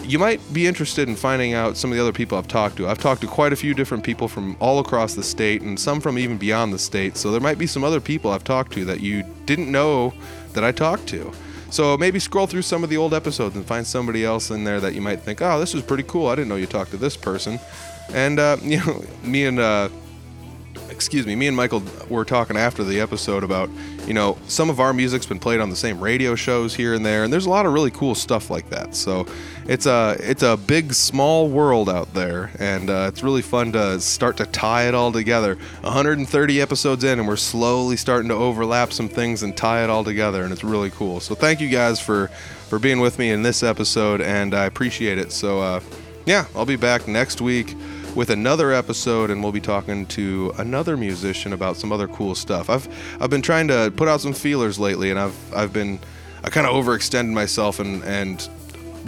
[0.07, 2.89] you might be interested in finding out some of the other people I've talked to.
[2.89, 6.01] I've talked to quite a few different people from all across the state and some
[6.01, 7.17] from even beyond the state.
[7.17, 10.15] So there might be some other people I've talked to that you didn't know
[10.53, 11.33] that I talked to.
[11.71, 14.81] So maybe scroll through some of the old episodes and find somebody else in there
[14.81, 16.29] that you might think, oh, this was pretty cool.
[16.29, 17.59] I didn't know you talked to this person.
[18.13, 19.89] And, uh, you know, me and, uh,
[20.89, 23.69] excuse me, me and Michael were talking after the episode about,
[24.07, 27.05] you know, some of our music's been played on the same radio shows here and
[27.05, 28.95] there, and there's a lot of really cool stuff like that.
[28.95, 29.27] So
[29.67, 34.01] it's a it's a big small world out there, and uh, it's really fun to
[34.01, 35.57] start to tie it all together.
[35.81, 40.05] 130 episodes in, and we're slowly starting to overlap some things and tie it all
[40.05, 41.19] together, and it's really cool.
[41.19, 42.29] So thank you guys for
[42.69, 45.33] for being with me in this episode, and I appreciate it.
[45.33, 45.81] So uh,
[46.27, 47.75] yeah, I'll be back next week
[48.17, 52.71] with another episode and we'll be talking to another musician about some other cool stuff.
[52.71, 52.89] I've
[53.21, 56.01] I've been trying to put out some feelers lately and I've I've been
[56.43, 58.49] I kind of overextended myself and and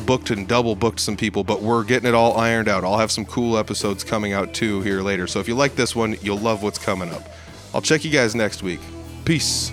[0.07, 2.85] booked and double booked some people, but we're getting it all ironed out.
[2.85, 5.27] I'll have some cool episodes coming out too here later.
[5.27, 7.23] So if you like this one, you'll love what's coming up.
[7.75, 8.81] I'll check you guys next week.
[9.25, 9.73] Peace.